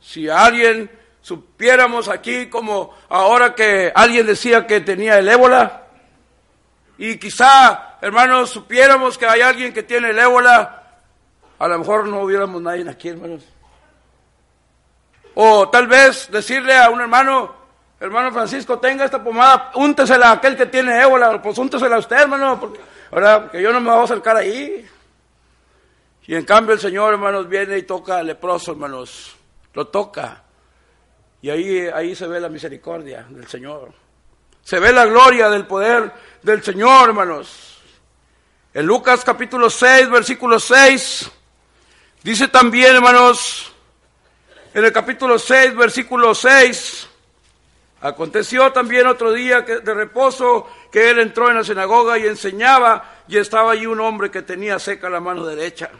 Si 0.00 0.28
alguien 0.28 0.90
supiéramos 1.20 2.08
aquí 2.08 2.48
como 2.48 2.94
ahora 3.08 3.54
que 3.54 3.92
alguien 3.94 4.26
decía 4.26 4.66
que 4.66 4.80
tenía 4.80 5.18
el 5.18 5.28
ébola, 5.28 5.88
y 6.98 7.16
quizá, 7.18 7.89
hermanos, 8.00 8.50
supiéramos 8.50 9.18
que 9.18 9.26
hay 9.26 9.40
alguien 9.40 9.72
que 9.72 9.82
tiene 9.82 10.10
el 10.10 10.18
ébola, 10.18 10.82
a 11.58 11.68
lo 11.68 11.78
mejor 11.78 12.06
no 12.06 12.22
hubiéramos 12.22 12.60
nadie 12.62 12.88
aquí, 12.88 13.08
hermanos. 13.08 13.44
O 15.34 15.68
tal 15.68 15.86
vez 15.86 16.30
decirle 16.30 16.76
a 16.76 16.90
un 16.90 17.00
hermano, 17.00 17.54
hermano 18.00 18.32
Francisco, 18.32 18.78
tenga 18.78 19.04
esta 19.04 19.22
pomada, 19.22 19.70
úntesela 19.74 20.30
a 20.30 20.32
aquel 20.32 20.56
que 20.56 20.66
tiene 20.66 21.00
ébola, 21.00 21.40
pues 21.40 21.56
úntesela 21.58 21.96
a 21.96 22.00
usted, 22.00 22.16
hermano, 22.16 22.58
porque, 22.58 22.80
que 23.52 23.62
yo 23.62 23.72
no 23.72 23.80
me 23.80 23.90
voy 23.90 24.00
a 24.00 24.04
acercar 24.04 24.36
ahí. 24.36 24.88
Y 26.26 26.34
en 26.34 26.44
cambio 26.44 26.74
el 26.74 26.80
Señor, 26.80 27.12
hermanos, 27.12 27.48
viene 27.48 27.76
y 27.78 27.82
toca 27.82 28.18
al 28.18 28.26
leproso, 28.26 28.72
hermanos, 28.72 29.36
lo 29.74 29.88
toca. 29.88 30.44
Y 31.42 31.50
ahí, 31.50 31.88
ahí 31.88 32.14
se 32.14 32.26
ve 32.26 32.38
la 32.40 32.48
misericordia 32.48 33.26
del 33.28 33.46
Señor. 33.46 33.92
Se 34.62 34.78
ve 34.78 34.92
la 34.92 35.06
gloria 35.06 35.48
del 35.48 35.66
poder 35.66 36.12
del 36.42 36.62
Señor, 36.62 37.08
hermanos. 37.08 37.79
En 38.72 38.86
Lucas 38.86 39.24
capítulo 39.24 39.68
6, 39.68 40.08
versículo 40.10 40.60
6, 40.60 41.28
dice 42.22 42.46
también, 42.46 42.94
hermanos, 42.94 43.72
en 44.72 44.84
el 44.84 44.92
capítulo 44.92 45.40
6, 45.40 45.74
versículo 45.74 46.36
6, 46.36 47.08
aconteció 48.02 48.70
también 48.70 49.08
otro 49.08 49.32
día 49.32 49.62
de 49.62 49.92
reposo 49.92 50.68
que 50.92 51.10
él 51.10 51.18
entró 51.18 51.50
en 51.50 51.56
la 51.56 51.64
sinagoga 51.64 52.16
y 52.16 52.28
enseñaba 52.28 53.22
y 53.26 53.38
estaba 53.38 53.72
allí 53.72 53.86
un 53.86 53.98
hombre 53.98 54.30
que 54.30 54.42
tenía 54.42 54.78
seca 54.78 55.10
la 55.10 55.18
mano 55.18 55.44
derecha. 55.44 55.90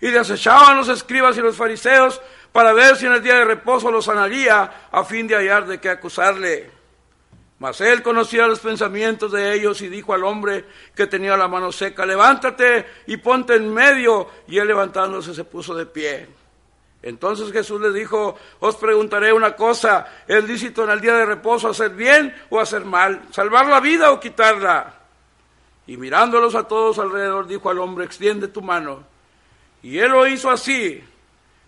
Y 0.00 0.10
le 0.10 0.20
acechaban 0.20 0.78
los 0.78 0.88
escribas 0.88 1.36
y 1.36 1.42
los 1.42 1.54
fariseos 1.54 2.18
para 2.50 2.72
ver 2.72 2.96
si 2.96 3.04
en 3.04 3.12
el 3.12 3.22
día 3.22 3.34
de 3.34 3.44
reposo 3.44 3.90
lo 3.90 4.00
sanaría 4.00 4.88
a 4.90 5.04
fin 5.04 5.28
de 5.28 5.36
hallar 5.36 5.66
de 5.66 5.78
qué 5.78 5.90
acusarle. 5.90 6.77
Mas 7.58 7.80
él 7.80 8.02
conocía 8.02 8.46
los 8.46 8.60
pensamientos 8.60 9.32
de 9.32 9.52
ellos 9.52 9.82
y 9.82 9.88
dijo 9.88 10.14
al 10.14 10.22
hombre 10.22 10.64
que 10.94 11.08
tenía 11.08 11.36
la 11.36 11.48
mano 11.48 11.72
seca, 11.72 12.06
levántate 12.06 12.86
y 13.06 13.16
ponte 13.16 13.56
en 13.56 13.72
medio. 13.72 14.28
Y 14.46 14.58
él 14.58 14.68
levantándose 14.68 15.34
se 15.34 15.44
puso 15.44 15.74
de 15.74 15.86
pie. 15.86 16.28
Entonces 17.02 17.52
Jesús 17.52 17.80
le 17.80 17.92
dijo, 17.92 18.36
os 18.60 18.76
preguntaré 18.76 19.32
una 19.32 19.56
cosa, 19.56 20.06
¿es 20.26 20.44
lícito 20.44 20.84
en 20.84 20.90
el 20.90 21.00
día 21.00 21.14
de 21.14 21.26
reposo 21.26 21.68
hacer 21.68 21.90
bien 21.90 22.34
o 22.50 22.60
hacer 22.60 22.84
mal? 22.84 23.22
¿Salvar 23.32 23.66
la 23.66 23.80
vida 23.80 24.12
o 24.12 24.20
quitarla? 24.20 24.94
Y 25.86 25.96
mirándolos 25.96 26.54
a 26.54 26.64
todos 26.64 26.98
alrededor, 26.98 27.46
dijo 27.46 27.70
al 27.70 27.78
hombre, 27.78 28.04
extiende 28.04 28.48
tu 28.48 28.62
mano. 28.62 29.04
Y 29.82 29.98
él 29.98 30.10
lo 30.10 30.26
hizo 30.26 30.50
así, 30.50 31.02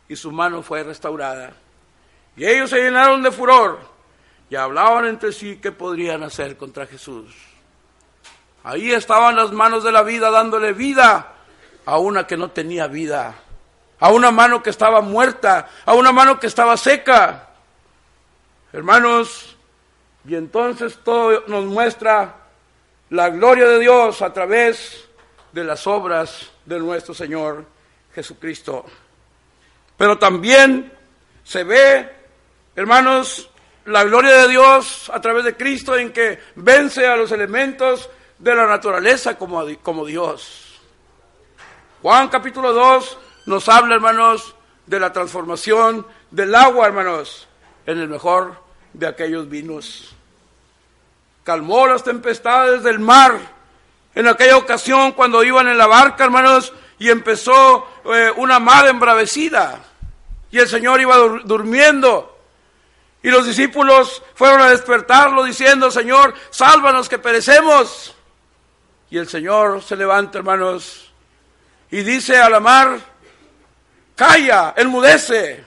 y 0.08 0.16
su 0.16 0.30
mano 0.32 0.62
fue 0.62 0.82
restaurada. 0.82 1.52
Y 2.36 2.44
ellos 2.44 2.70
se 2.70 2.80
llenaron 2.80 3.22
de 3.22 3.30
furor 3.30 3.89
y 4.50 4.56
hablaban 4.56 5.06
entre 5.06 5.32
sí 5.32 5.58
qué 5.62 5.72
podrían 5.72 6.22
hacer 6.22 6.56
contra 6.56 6.86
Jesús. 6.86 7.32
Ahí 8.62 8.92
estaban 8.92 9.36
las 9.36 9.52
manos 9.52 9.82
de 9.84 9.92
la 9.92 10.02
vida 10.02 10.30
dándole 10.30 10.72
vida 10.72 11.34
a 11.86 11.98
una 11.98 12.26
que 12.26 12.36
no 12.36 12.50
tenía 12.50 12.86
vida 12.88 13.34
a 14.00 14.10
una 14.10 14.30
mano 14.30 14.62
que 14.62 14.70
estaba 14.70 15.02
muerta, 15.02 15.68
a 15.84 15.94
una 15.94 16.10
mano 16.10 16.40
que 16.40 16.46
estaba 16.46 16.76
seca. 16.76 17.50
Hermanos, 18.72 19.56
y 20.26 20.34
entonces 20.34 20.98
todo 21.04 21.44
nos 21.46 21.66
muestra 21.66 22.36
la 23.10 23.28
gloria 23.28 23.68
de 23.68 23.78
Dios 23.78 24.22
a 24.22 24.32
través 24.32 25.06
de 25.52 25.64
las 25.64 25.86
obras 25.86 26.50
de 26.64 26.78
nuestro 26.78 27.12
Señor 27.12 27.66
Jesucristo. 28.14 28.86
Pero 29.98 30.18
también 30.18 30.92
se 31.44 31.62
ve, 31.64 32.10
hermanos, 32.74 33.49
la 33.90 34.04
gloria 34.04 34.36
de 34.42 34.48
Dios 34.48 35.10
a 35.12 35.20
través 35.20 35.44
de 35.44 35.56
Cristo 35.56 35.96
en 35.96 36.12
que 36.12 36.38
vence 36.54 37.06
a 37.06 37.16
los 37.16 37.32
elementos 37.32 38.08
de 38.38 38.54
la 38.54 38.66
naturaleza 38.66 39.36
como, 39.36 39.64
como 39.82 40.06
Dios. 40.06 40.80
Juan 42.02 42.28
capítulo 42.28 42.72
2 42.72 43.18
nos 43.46 43.68
habla, 43.68 43.96
hermanos, 43.96 44.54
de 44.86 45.00
la 45.00 45.12
transformación 45.12 46.06
del 46.30 46.54
agua, 46.54 46.86
hermanos, 46.86 47.48
en 47.86 47.98
el 47.98 48.08
mejor 48.08 48.54
de 48.92 49.06
aquellos 49.06 49.48
vinos. 49.48 50.14
Calmó 51.44 51.86
las 51.86 52.04
tempestades 52.04 52.82
del 52.82 53.00
mar. 53.00 53.38
En 54.14 54.26
aquella 54.26 54.56
ocasión, 54.56 55.12
cuando 55.12 55.44
iban 55.44 55.68
en 55.68 55.78
la 55.78 55.86
barca, 55.86 56.24
hermanos, 56.24 56.72
y 56.98 57.08
empezó 57.08 57.86
eh, 58.04 58.30
una 58.36 58.58
mar 58.58 58.86
embravecida, 58.86 59.80
y 60.50 60.58
el 60.58 60.68
Señor 60.68 61.00
iba 61.00 61.16
durmiendo. 61.44 62.29
Y 63.22 63.30
los 63.30 63.46
discípulos 63.46 64.22
fueron 64.34 64.62
a 64.62 64.70
despertarlo 64.70 65.44
diciendo, 65.44 65.90
Señor, 65.90 66.34
sálvanos 66.50 67.08
que 67.08 67.18
perecemos. 67.18 68.14
Y 69.10 69.18
el 69.18 69.28
Señor 69.28 69.82
se 69.82 69.96
levanta, 69.96 70.38
hermanos, 70.38 71.12
y 71.90 72.02
dice 72.02 72.38
a 72.38 72.48
la 72.48 72.60
mar, 72.60 72.98
calla, 74.14 74.74
enmudece. 74.76 75.64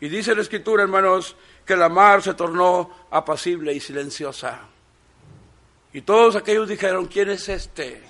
Y 0.00 0.08
dice 0.08 0.34
la 0.34 0.42
escritura, 0.42 0.82
hermanos, 0.82 1.34
que 1.64 1.76
la 1.76 1.88
mar 1.88 2.22
se 2.22 2.34
tornó 2.34 3.06
apacible 3.10 3.72
y 3.72 3.80
silenciosa. 3.80 4.60
Y 5.92 6.02
todos 6.02 6.36
aquellos 6.36 6.68
dijeron, 6.68 7.06
¿quién 7.06 7.30
es 7.30 7.48
este? 7.48 8.02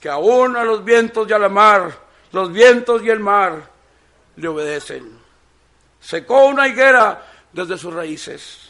Que 0.00 0.08
aún 0.08 0.56
a 0.56 0.64
los 0.64 0.84
vientos 0.84 1.28
y 1.28 1.32
a 1.32 1.38
la 1.38 1.48
mar, 1.48 1.98
los 2.32 2.50
vientos 2.52 3.02
y 3.02 3.10
el 3.10 3.20
mar 3.20 3.70
le 4.36 4.48
obedecen. 4.48 5.18
Secó 6.00 6.46
una 6.46 6.68
higuera 6.68 7.27
desde 7.58 7.78
sus 7.78 7.92
raíces. 7.92 8.68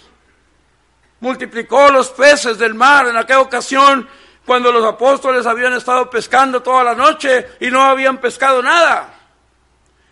Multiplicó 1.20 1.90
los 1.90 2.10
peces 2.10 2.58
del 2.58 2.74
mar 2.74 3.06
en 3.06 3.16
aquella 3.16 3.40
ocasión 3.40 4.08
cuando 4.46 4.72
los 4.72 4.84
apóstoles 4.84 5.44
habían 5.46 5.74
estado 5.74 6.08
pescando 6.08 6.62
toda 6.62 6.82
la 6.82 6.94
noche 6.94 7.48
y 7.60 7.70
no 7.70 7.82
habían 7.82 8.18
pescado 8.18 8.62
nada. 8.62 9.14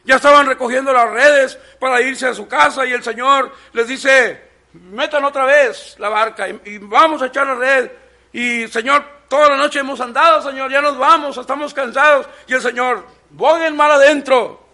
Ya 0.04 0.16
estaban 0.16 0.46
recogiendo 0.46 0.92
las 0.92 1.10
redes 1.10 1.58
para 1.80 2.02
irse 2.02 2.26
a 2.26 2.34
su 2.34 2.46
casa 2.46 2.84
y 2.84 2.92
el 2.92 3.02
Señor 3.02 3.52
les 3.72 3.88
dice, 3.88 4.42
metan 4.72 5.24
otra 5.24 5.46
vez 5.46 5.96
la 5.98 6.08
barca 6.08 6.48
y, 6.48 6.78
vamos 6.78 7.22
a 7.22 7.26
echar 7.26 7.46
la 7.46 7.54
red. 7.54 7.90
Y 8.32 8.68
Señor, 8.68 9.04
toda 9.28 9.48
la 9.48 9.56
noche 9.56 9.80
hemos 9.80 10.00
andado, 10.00 10.42
Señor, 10.42 10.70
ya 10.70 10.82
nos 10.82 10.98
vamos, 10.98 11.36
estamos 11.38 11.72
cansados. 11.72 12.26
Y 12.46 12.54
el 12.54 12.60
Señor, 12.60 13.06
el 13.64 13.74
mar 13.74 13.90
adentro, 13.92 14.66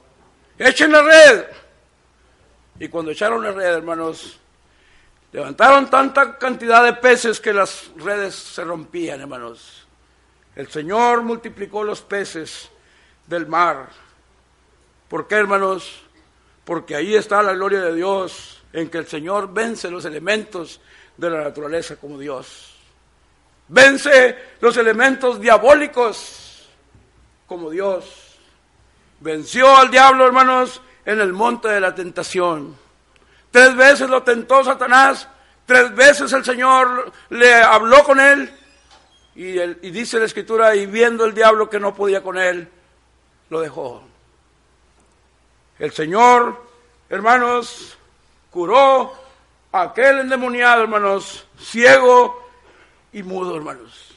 echen 0.59 0.91
la 0.91 1.03
red. 1.03 1.45
Y 2.83 2.89
cuando 2.89 3.13
echaron 3.13 3.45
la 3.45 3.53
red, 3.53 3.77
hermanos, 3.77 4.41
levantaron 5.31 5.89
tanta 5.89 6.37
cantidad 6.37 6.83
de 6.83 6.95
peces 6.95 7.39
que 7.39 7.53
las 7.53 7.93
redes 7.97 8.35
se 8.35 8.65
rompían, 8.65 9.21
hermanos. 9.21 9.87
El 10.57 10.67
Señor 10.67 11.23
multiplicó 11.23 11.85
los 11.85 12.01
peces 12.01 12.69
del 13.29 13.47
mar. 13.47 13.89
¿Por 15.09 15.29
qué, 15.29 15.37
hermanos? 15.37 16.03
Porque 16.65 16.97
ahí 16.97 17.15
está 17.15 17.41
la 17.41 17.53
gloria 17.53 17.83
de 17.83 17.95
Dios 17.95 18.65
en 18.73 18.91
que 18.91 18.99
el 18.99 19.07
Señor 19.07 19.55
vence 19.55 19.89
los 19.89 20.05
elementos 20.05 20.81
de 21.17 21.31
la 21.31 21.45
naturaleza 21.45 21.95
como 21.95 22.19
Dios. 22.19 22.75
Vence 23.69 24.37
los 24.61 24.77
elementos 24.77 25.41
diabólicos 25.41 26.69
como 27.47 27.71
Dios. 27.71 28.41
Venció 29.21 29.77
al 29.77 29.89
diablo, 29.89 30.27
hermanos, 30.27 30.83
en 31.05 31.21
el 31.21 31.33
monte 31.33 31.69
de 31.69 31.81
la 31.81 31.95
tentación. 31.95 32.77
Tres 33.51 33.77
veces 33.77 34.09
lo 34.09 34.23
tentó 34.23 34.65
Satanás, 34.65 35.29
tres 35.67 35.95
veces 35.95 36.33
el 36.33 36.45
Señor 36.45 37.13
le 37.31 37.55
habló 37.55 38.03
con 38.05 38.19
él 38.19 38.53
y, 39.35 39.91
dice 39.91 40.19
la 40.19 40.27
escritura, 40.27 40.75
y 40.75 40.87
viendo 40.87 41.25
el 41.25 41.35
diablo 41.35 41.69
que 41.69 41.81
no 41.81 41.95
podía 41.95 42.23
con 42.23 42.37
él, 42.37 42.69
lo 43.49 43.61
dejó. 43.61 44.03
El 45.79 45.93
Señor, 45.93 46.63
hermanos, 47.09 47.97
curó 48.51 49.15
a 49.73 49.83
aquel 49.83 50.21
endemoniado, 50.21 50.83
hermanos, 50.83 51.47
ciego 51.59 52.47
y 53.13 53.23
mudo, 53.23 53.57
hermanos. 53.57 54.15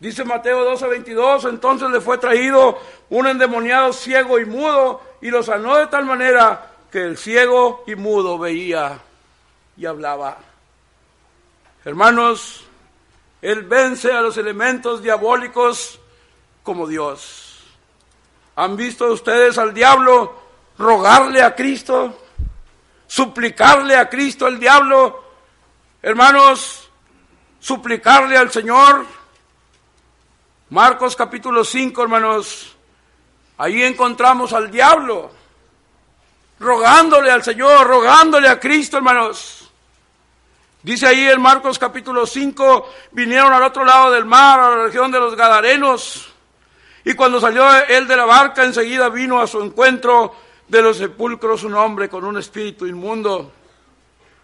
Dice 0.00 0.24
Mateo 0.24 0.64
12, 0.64 0.86
22, 0.88 1.44
entonces 1.46 1.88
le 1.88 2.00
fue 2.00 2.18
traído 2.18 2.78
un 3.10 3.26
endemoniado 3.26 3.92
ciego 3.92 4.38
y 4.38 4.44
mudo 4.44 5.00
y 5.20 5.30
lo 5.30 5.42
sanó 5.42 5.76
de 5.76 5.86
tal 5.86 6.04
manera 6.04 6.70
que 6.90 7.02
el 7.02 7.16
ciego 7.16 7.84
y 7.86 7.94
mudo 7.94 8.38
veía 8.38 8.98
y 9.76 9.86
hablaba. 9.86 10.38
Hermanos, 11.84 12.64
Él 13.42 13.62
vence 13.62 14.12
a 14.12 14.20
los 14.20 14.36
elementos 14.36 15.02
diabólicos 15.02 15.98
como 16.62 16.86
Dios. 16.86 17.64
¿Han 18.56 18.76
visto 18.76 19.06
ustedes 19.12 19.58
al 19.58 19.74
diablo 19.74 20.34
rogarle 20.78 21.42
a 21.42 21.54
Cristo? 21.54 22.20
suplicarle 23.14 23.96
a 23.96 24.08
Cristo 24.08 24.48
el 24.48 24.58
diablo, 24.58 25.22
hermanos, 26.02 26.90
suplicarle 27.60 28.36
al 28.36 28.50
Señor. 28.50 29.06
Marcos 30.70 31.14
capítulo 31.14 31.64
5, 31.64 32.02
hermanos, 32.02 32.73
ahí 33.58 33.82
encontramos 33.82 34.52
al 34.52 34.70
diablo, 34.70 35.30
rogándole 36.58 37.30
al 37.30 37.42
Señor, 37.42 37.86
rogándole 37.86 38.48
a 38.48 38.58
Cristo, 38.58 38.96
hermanos. 38.96 39.70
Dice 40.82 41.06
ahí 41.06 41.26
en 41.28 41.40
Marcos 41.40 41.78
capítulo 41.78 42.26
5, 42.26 42.90
vinieron 43.12 43.52
al 43.52 43.62
otro 43.62 43.84
lado 43.84 44.10
del 44.10 44.26
mar, 44.26 44.60
a 44.60 44.70
la 44.70 44.84
región 44.84 45.10
de 45.10 45.18
los 45.18 45.34
Gadarenos, 45.34 46.34
y 47.04 47.14
cuando 47.14 47.40
salió 47.40 47.66
él 47.88 48.06
de 48.06 48.16
la 48.16 48.26
barca, 48.26 48.64
enseguida 48.64 49.08
vino 49.08 49.40
a 49.40 49.46
su 49.46 49.62
encuentro 49.62 50.34
de 50.68 50.82
los 50.82 50.98
sepulcros 50.98 51.64
un 51.64 51.74
hombre 51.74 52.08
con 52.08 52.24
un 52.24 52.38
espíritu 52.38 52.86
inmundo, 52.86 53.50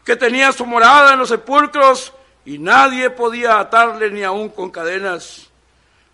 que 0.04 0.16
tenía 0.16 0.52
su 0.52 0.64
morada 0.64 1.12
en 1.12 1.18
los 1.18 1.28
sepulcros 1.28 2.12
y 2.44 2.58
nadie 2.58 3.10
podía 3.10 3.58
atarle 3.58 4.10
ni 4.10 4.22
aun 4.22 4.48
con 4.48 4.70
cadenas, 4.70 5.49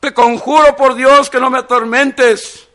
Te 0.00 0.14
conjuro 0.14 0.74
por 0.76 0.94
Dios 0.94 1.30
que 1.30 1.38
no 1.38 1.50
me 1.50 1.58
atormentes. 1.58 2.68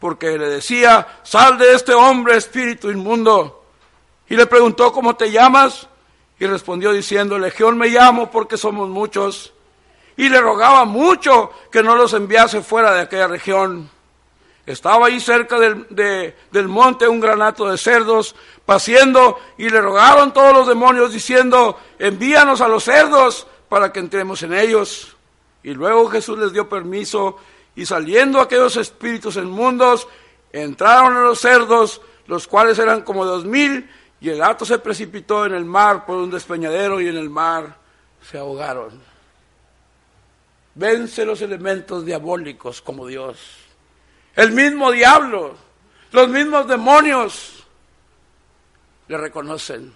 Porque 0.00 0.36
le 0.36 0.48
decía, 0.48 1.20
sal 1.22 1.58
de 1.58 1.74
este 1.74 1.94
hombre, 1.94 2.36
espíritu 2.36 2.90
inmundo. 2.90 3.64
Y 4.28 4.34
le 4.36 4.46
preguntó, 4.46 4.92
¿cómo 4.92 5.14
te 5.14 5.30
llamas? 5.30 5.86
Y 6.40 6.46
respondió 6.46 6.92
diciendo, 6.92 7.38
Legión 7.38 7.78
me 7.78 7.88
llamo 7.88 8.30
porque 8.30 8.56
somos 8.56 8.88
muchos. 8.88 9.52
Y 10.16 10.28
le 10.28 10.40
rogaba 10.40 10.84
mucho 10.84 11.52
que 11.70 11.82
no 11.82 11.94
los 11.94 12.14
enviase 12.14 12.62
fuera 12.62 12.92
de 12.94 13.02
aquella 13.02 13.28
región. 13.28 13.90
Estaba 14.64 15.06
ahí 15.06 15.18
cerca 15.20 15.58
del, 15.58 16.68
monte 16.68 17.08
un 17.08 17.20
granato 17.20 17.68
de 17.68 17.76
cerdos 17.76 18.36
paciendo 18.64 19.38
y 19.58 19.68
le 19.68 19.80
rogaron 19.80 20.32
todos 20.32 20.52
los 20.52 20.68
demonios 20.68 21.12
diciendo, 21.12 21.78
envíanos 21.98 22.60
a 22.60 22.68
los 22.68 22.84
cerdos 22.84 23.46
para 23.68 23.92
que 23.92 23.98
entremos 23.98 24.42
en 24.42 24.54
ellos. 24.54 25.16
Y 25.62 25.74
luego 25.74 26.08
Jesús 26.08 26.38
les 26.38 26.52
dio 26.52 26.68
permiso 26.68 27.38
y 27.74 27.86
saliendo 27.86 28.40
aquellos 28.40 28.76
espíritus 28.76 29.36
inmundos, 29.36 30.06
entraron 30.52 31.16
a 31.16 31.20
los 31.20 31.40
cerdos, 31.40 32.00
los 32.26 32.46
cuales 32.46 32.78
eran 32.78 33.02
como 33.02 33.24
dos 33.24 33.44
mil, 33.44 33.88
y 34.20 34.28
el 34.28 34.38
gato 34.38 34.64
se 34.64 34.78
precipitó 34.78 35.46
en 35.46 35.54
el 35.54 35.64
mar 35.64 36.06
por 36.06 36.16
un 36.16 36.30
despeñadero 36.30 37.00
y 37.00 37.08
en 37.08 37.16
el 37.16 37.30
mar 37.30 37.76
se 38.22 38.38
ahogaron. 38.38 39.00
Vence 40.74 41.24
los 41.24 41.42
elementos 41.42 42.04
diabólicos 42.04 42.80
como 42.80 43.06
Dios. 43.06 43.38
El 44.34 44.52
mismo 44.52 44.90
diablo, 44.90 45.54
los 46.12 46.28
mismos 46.28 46.66
demonios 46.68 47.64
le 49.08 49.18
reconocen. 49.18 49.92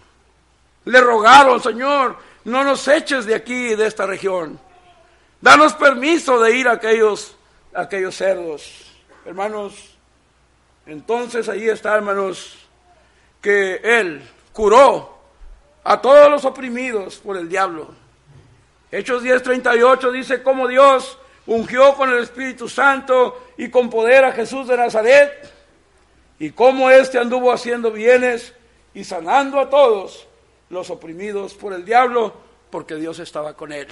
Le 0.84 1.00
rogaron, 1.00 1.62
Señor, 1.62 2.16
no 2.44 2.62
nos 2.64 2.86
eches 2.88 3.26
de 3.26 3.34
aquí, 3.34 3.74
de 3.74 3.86
esta 3.86 4.06
región. 4.06 4.58
Danos 5.40 5.74
permiso 5.74 6.40
de 6.40 6.56
ir 6.56 6.68
a 6.68 6.72
aquellos, 6.72 7.36
aquellos 7.74 8.16
cerdos. 8.16 8.92
Hermanos, 9.24 9.96
entonces 10.86 11.48
ahí 11.48 11.68
está, 11.68 11.94
hermanos, 11.94 12.58
que 13.40 13.80
Él 13.82 14.22
curó 14.52 15.18
a 15.84 16.00
todos 16.00 16.30
los 16.30 16.44
oprimidos 16.44 17.16
por 17.16 17.36
el 17.36 17.48
diablo. 17.48 17.94
Hechos 18.90 19.22
10:38 19.22 20.10
dice 20.10 20.42
cómo 20.42 20.66
Dios 20.66 21.18
ungió 21.46 21.94
con 21.94 22.10
el 22.10 22.18
Espíritu 22.20 22.68
Santo 22.68 23.46
y 23.56 23.68
con 23.68 23.90
poder 23.90 24.24
a 24.24 24.32
Jesús 24.32 24.66
de 24.68 24.76
Nazaret, 24.76 25.52
y 26.38 26.50
cómo 26.50 26.90
éste 26.90 27.18
anduvo 27.18 27.52
haciendo 27.52 27.90
bienes 27.90 28.52
y 28.94 29.04
sanando 29.04 29.60
a 29.60 29.70
todos 29.70 30.26
los 30.70 30.90
oprimidos 30.90 31.54
por 31.54 31.72
el 31.72 31.84
diablo, 31.84 32.34
porque 32.70 32.96
Dios 32.96 33.18
estaba 33.18 33.54
con 33.54 33.72
él. 33.72 33.88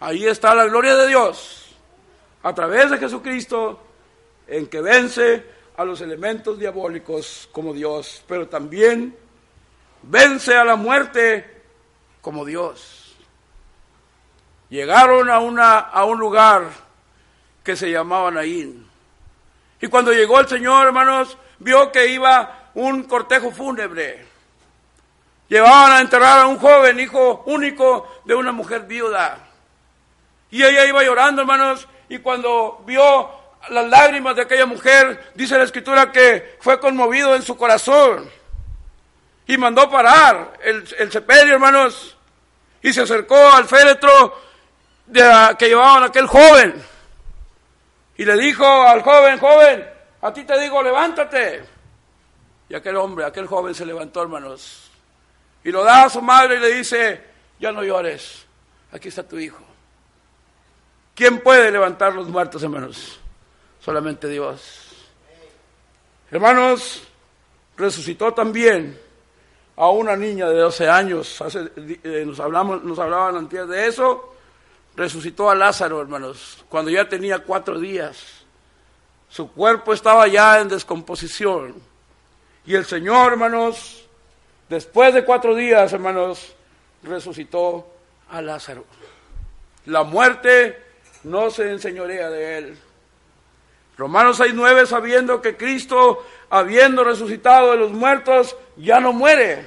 Ahí 0.00 0.26
está 0.26 0.54
la 0.54 0.66
gloria 0.66 0.94
de 0.96 1.08
Dios, 1.08 1.74
a 2.42 2.54
través 2.54 2.90
de 2.90 2.98
Jesucristo, 2.98 3.80
en 4.46 4.68
que 4.68 4.80
vence 4.80 5.44
a 5.76 5.84
los 5.84 6.00
elementos 6.00 6.58
diabólicos 6.58 7.48
como 7.50 7.72
Dios, 7.72 8.22
pero 8.28 8.48
también 8.48 9.16
vence 10.02 10.56
a 10.56 10.64
la 10.64 10.76
muerte 10.76 11.62
como 12.20 12.44
Dios. 12.44 13.16
Llegaron 14.70 15.30
a, 15.30 15.40
una, 15.40 15.78
a 15.78 16.04
un 16.04 16.18
lugar 16.18 16.68
que 17.64 17.74
se 17.74 17.90
llamaba 17.90 18.30
Naín. 18.30 18.88
Y 19.80 19.88
cuando 19.88 20.12
llegó 20.12 20.38
el 20.38 20.48
Señor, 20.48 20.86
hermanos, 20.86 21.36
vio 21.58 21.90
que 21.90 22.06
iba 22.06 22.70
un 22.74 23.02
cortejo 23.04 23.50
fúnebre. 23.50 24.26
Llevaban 25.48 25.92
a 25.92 26.00
enterrar 26.00 26.40
a 26.40 26.46
un 26.46 26.58
joven, 26.58 27.00
hijo 27.00 27.42
único 27.46 28.20
de 28.24 28.34
una 28.34 28.52
mujer 28.52 28.82
viuda. 28.82 29.47
Y 30.50 30.62
ella 30.62 30.86
iba 30.86 31.02
llorando, 31.02 31.42
hermanos, 31.42 31.86
y 32.08 32.18
cuando 32.18 32.82
vio 32.86 33.30
las 33.70 33.86
lágrimas 33.88 34.36
de 34.36 34.42
aquella 34.42 34.66
mujer, 34.66 35.32
dice 35.34 35.58
la 35.58 35.64
escritura 35.64 36.10
que 36.10 36.56
fue 36.60 36.80
conmovido 36.80 37.34
en 37.34 37.42
su 37.42 37.56
corazón 37.56 38.30
y 39.46 39.56
mandó 39.58 39.90
parar 39.90 40.54
el, 40.62 40.86
el 40.98 41.12
sepelio, 41.12 41.54
hermanos, 41.54 42.16
y 42.82 42.92
se 42.92 43.02
acercó 43.02 43.36
al 43.50 43.66
féretro 43.66 44.40
de, 45.06 45.22
que 45.58 45.68
llevaban 45.68 46.04
aquel 46.04 46.26
joven 46.26 46.82
y 48.18 48.24
le 48.24 48.36
dijo 48.36 48.66
al 48.66 49.02
joven, 49.02 49.38
joven, 49.38 49.88
a 50.22 50.32
ti 50.32 50.44
te 50.44 50.60
digo, 50.60 50.82
levántate. 50.82 51.62
Y 52.68 52.74
aquel 52.74 52.96
hombre, 52.96 53.24
aquel 53.24 53.46
joven 53.46 53.74
se 53.74 53.86
levantó, 53.86 54.22
hermanos, 54.22 54.90
y 55.62 55.70
lo 55.70 55.84
da 55.84 56.04
a 56.04 56.10
su 56.10 56.20
madre 56.20 56.56
y 56.56 56.58
le 56.58 56.74
dice, 56.74 57.24
ya 57.60 57.70
no 57.70 57.84
llores, 57.84 58.44
aquí 58.92 59.08
está 59.08 59.22
tu 59.22 59.38
hijo. 59.38 59.67
¿Quién 61.18 61.40
puede 61.40 61.72
levantar 61.72 62.14
los 62.14 62.28
muertos, 62.28 62.62
hermanos? 62.62 63.18
Solamente 63.80 64.28
Dios. 64.28 64.92
Hermanos, 66.30 67.02
resucitó 67.76 68.32
también 68.32 68.96
a 69.74 69.88
una 69.88 70.14
niña 70.14 70.48
de 70.48 70.60
12 70.60 70.88
años. 70.88 71.42
Hace, 71.42 71.72
eh, 72.04 72.22
nos, 72.24 72.38
hablamos, 72.38 72.84
nos 72.84 73.00
hablaban 73.00 73.34
antes 73.34 73.68
de 73.68 73.88
eso. 73.88 74.32
Resucitó 74.94 75.50
a 75.50 75.56
Lázaro, 75.56 76.00
hermanos, 76.00 76.64
cuando 76.68 76.88
ya 76.88 77.08
tenía 77.08 77.40
cuatro 77.40 77.80
días. 77.80 78.44
Su 79.28 79.50
cuerpo 79.50 79.92
estaba 79.92 80.28
ya 80.28 80.60
en 80.60 80.68
descomposición. 80.68 81.74
Y 82.64 82.76
el 82.76 82.84
Señor, 82.84 83.32
hermanos, 83.32 84.06
después 84.68 85.12
de 85.14 85.24
cuatro 85.24 85.56
días, 85.56 85.92
hermanos, 85.92 86.54
resucitó 87.02 87.88
a 88.30 88.40
Lázaro. 88.40 88.84
La 89.86 90.04
muerte 90.04 90.86
no 91.28 91.50
se 91.50 91.70
enseñorea 91.70 92.30
de 92.30 92.58
él. 92.58 92.78
Romanos 93.96 94.40
6.9, 94.40 94.86
sabiendo 94.86 95.42
que 95.42 95.56
Cristo, 95.56 96.24
habiendo 96.50 97.04
resucitado 97.04 97.72
de 97.72 97.78
los 97.78 97.92
muertos, 97.92 98.56
ya 98.76 99.00
no 99.00 99.12
muere. 99.12 99.66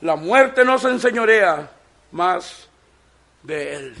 La 0.00 0.16
muerte 0.16 0.64
no 0.64 0.78
se 0.78 0.88
enseñorea 0.88 1.70
más 2.12 2.68
de 3.42 3.74
él. 3.74 3.96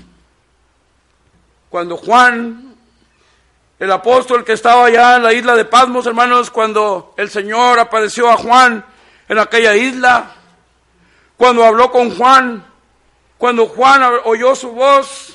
Cuando 1.70 1.96
Juan, 1.96 2.74
el 3.78 3.92
apóstol 3.92 4.44
que 4.44 4.52
estaba 4.52 4.86
allá 4.86 5.16
en 5.16 5.22
la 5.22 5.32
isla 5.32 5.54
de 5.54 5.64
Pasmos, 5.64 6.06
hermanos, 6.06 6.50
cuando 6.50 7.14
el 7.16 7.30
Señor 7.30 7.78
apareció 7.78 8.30
a 8.30 8.36
Juan 8.36 8.84
en 9.28 9.38
aquella 9.38 9.76
isla, 9.76 10.34
cuando 11.36 11.64
habló 11.64 11.90
con 11.90 12.16
Juan, 12.16 12.64
cuando 13.36 13.66
Juan 13.66 14.02
oyó 14.24 14.54
su 14.56 14.72
voz, 14.72 15.27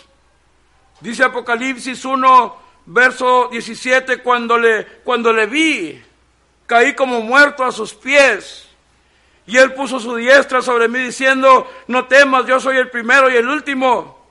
dice 1.03 1.25
Apocalipsis 1.25 2.05
1, 2.05 2.57
verso 2.85 3.49
17, 3.51 4.19
cuando 4.19 4.57
le, 4.57 4.85
cuando 5.03 5.33
le 5.33 5.45
vi, 5.45 6.01
caí 6.65 6.95
como 6.95 7.21
muerto 7.21 7.63
a 7.63 7.71
sus 7.71 7.93
pies. 7.93 8.69
Y 9.45 9.57
él 9.57 9.73
puso 9.73 9.99
su 9.99 10.15
diestra 10.15 10.61
sobre 10.61 10.87
mí 10.87 10.99
diciendo, 10.99 11.69
no 11.87 12.05
temas, 12.05 12.45
yo 12.45 12.59
soy 12.61 12.77
el 12.77 12.89
primero 12.89 13.29
y 13.29 13.35
el 13.35 13.47
último. 13.47 14.23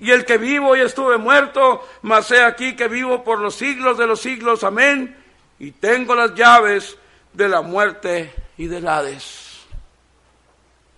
Y 0.00 0.10
el 0.10 0.24
que 0.24 0.36
vivo 0.36 0.76
y 0.76 0.80
estuve 0.80 1.16
muerto, 1.16 1.88
mas 2.02 2.28
he 2.32 2.42
aquí 2.42 2.74
que 2.74 2.88
vivo 2.88 3.22
por 3.22 3.38
los 3.38 3.54
siglos 3.54 3.96
de 3.96 4.08
los 4.08 4.20
siglos, 4.20 4.64
amén. 4.64 5.16
Y 5.60 5.70
tengo 5.70 6.16
las 6.16 6.34
llaves 6.34 6.98
de 7.32 7.48
la 7.48 7.62
muerte 7.62 8.34
y 8.58 8.66
del 8.66 8.88
Hades. 8.88 9.60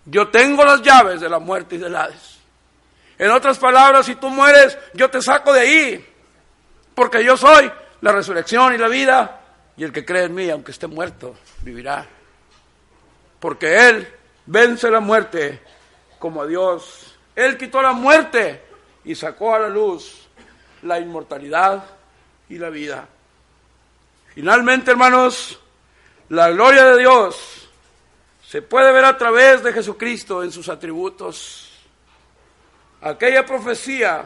Yo 0.07 0.29
tengo 0.29 0.65
las 0.65 0.81
llaves 0.81 1.21
de 1.21 1.29
la 1.29 1.39
muerte 1.39 1.75
y 1.75 1.79
del 1.79 1.95
Hades. 1.95 2.34
En 3.19 3.31
otras 3.31 3.59
palabras, 3.59 4.07
si 4.07 4.17
tú 4.17 4.29
mueres, 4.29 4.77
yo 4.95 5.11
te 5.11 5.23
saco 5.23 5.53
de 5.53 5.61
ahí. 5.61 6.15
Porque 6.95 7.25
yo 7.25 7.37
soy 7.37 7.71
la 8.01 8.13
resurrección 8.13 8.75
y 8.75 8.79
la 8.79 8.89
vida. 8.89 9.41
Y 9.77 9.85
el 9.85 9.93
que 9.93 10.05
cree 10.05 10.25
en 10.25 10.35
mí, 10.35 10.51
aunque 10.51 10.73
esté 10.73 10.87
muerto, 10.87 11.35
vivirá 11.63 12.07
porque 13.45 13.91
Él 13.91 14.09
vence 14.47 14.91
la 14.91 15.01
muerte 15.01 15.61
como 16.19 16.41
a 16.41 16.47
Dios. 16.47 17.15
Él 17.37 17.59
quitó 17.59 17.83
la 17.83 17.93
muerte 17.93 18.63
y 19.05 19.15
sacó 19.15 19.55
a 19.55 19.59
la 19.59 19.69
luz 19.69 20.27
la 20.81 20.99
inmortalidad 20.99 21.85
y 22.49 22.57
la 22.57 22.71
vida. 22.71 23.07
Finalmente, 24.35 24.93
hermanos, 24.93 25.61
la 26.31 26.49
gloria 26.53 26.87
de 26.87 27.01
Dios 27.01 27.69
se 28.49 28.63
puede 28.63 28.91
ver 28.93 29.05
a 29.05 29.19
través 29.19 29.63
de 29.63 29.75
Jesucristo 29.75 30.43
en 30.43 30.51
sus 30.51 30.71
atributos. 30.71 31.64
Aquella 33.05 33.47
profecía 33.47 34.25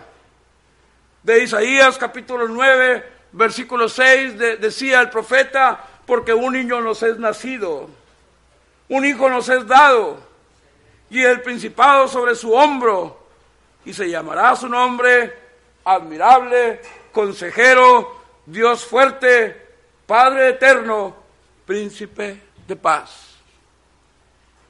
de 1.23 1.43
Isaías 1.43 1.99
capítulo 1.99 2.49
9, 2.49 3.05
versículo 3.33 3.89
6, 3.89 4.39
decía 4.61 5.01
el 5.01 5.11
profeta, 5.11 5.85
porque 6.07 6.33
un 6.33 6.55
niño 6.55 6.81
nos 6.81 7.03
es 7.03 7.19
nacido 7.19 7.91
un 8.89 9.05
hijo 9.05 9.29
nos 9.29 9.49
es 9.49 9.67
dado 9.67 10.19
y 11.11 11.23
el 11.23 11.43
principado 11.43 12.09
sobre 12.09 12.35
su 12.35 12.53
hombro 12.53 13.27
y 13.85 13.93
se 13.93 14.11
llamará 14.11 14.55
su 14.57 14.69
nombre 14.69 15.35
admirable, 15.85 16.81
consejero, 17.13 18.17
Dios 18.45 18.85
fuerte, 18.85 19.69
Padre 20.07 20.51
eterno, 20.51 21.17
príncipe 21.67 22.41
de 22.67 22.77
paz. 22.77 23.38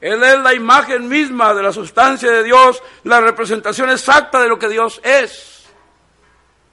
Él 0.01 0.23
es 0.23 0.39
la 0.39 0.53
imagen 0.53 1.07
misma 1.09 1.53
de 1.53 1.63
la 1.63 1.73
sustancia 1.73 2.31
de 2.31 2.43
Dios, 2.43 2.81
la 3.03 3.19
representación 3.19 3.89
exacta 3.89 4.41
de 4.41 4.47
lo 4.47 4.57
que 4.57 4.69
Dios 4.69 5.01
es. 5.03 5.65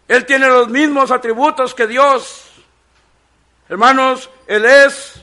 Él 0.07 0.25
tiene 0.25 0.47
los 0.47 0.69
mismos 0.69 1.11
atributos 1.11 1.75
que 1.75 1.87
Dios. 1.87 2.45
Hermanos, 3.69 4.31
Él 4.47 4.65
es 4.65 5.21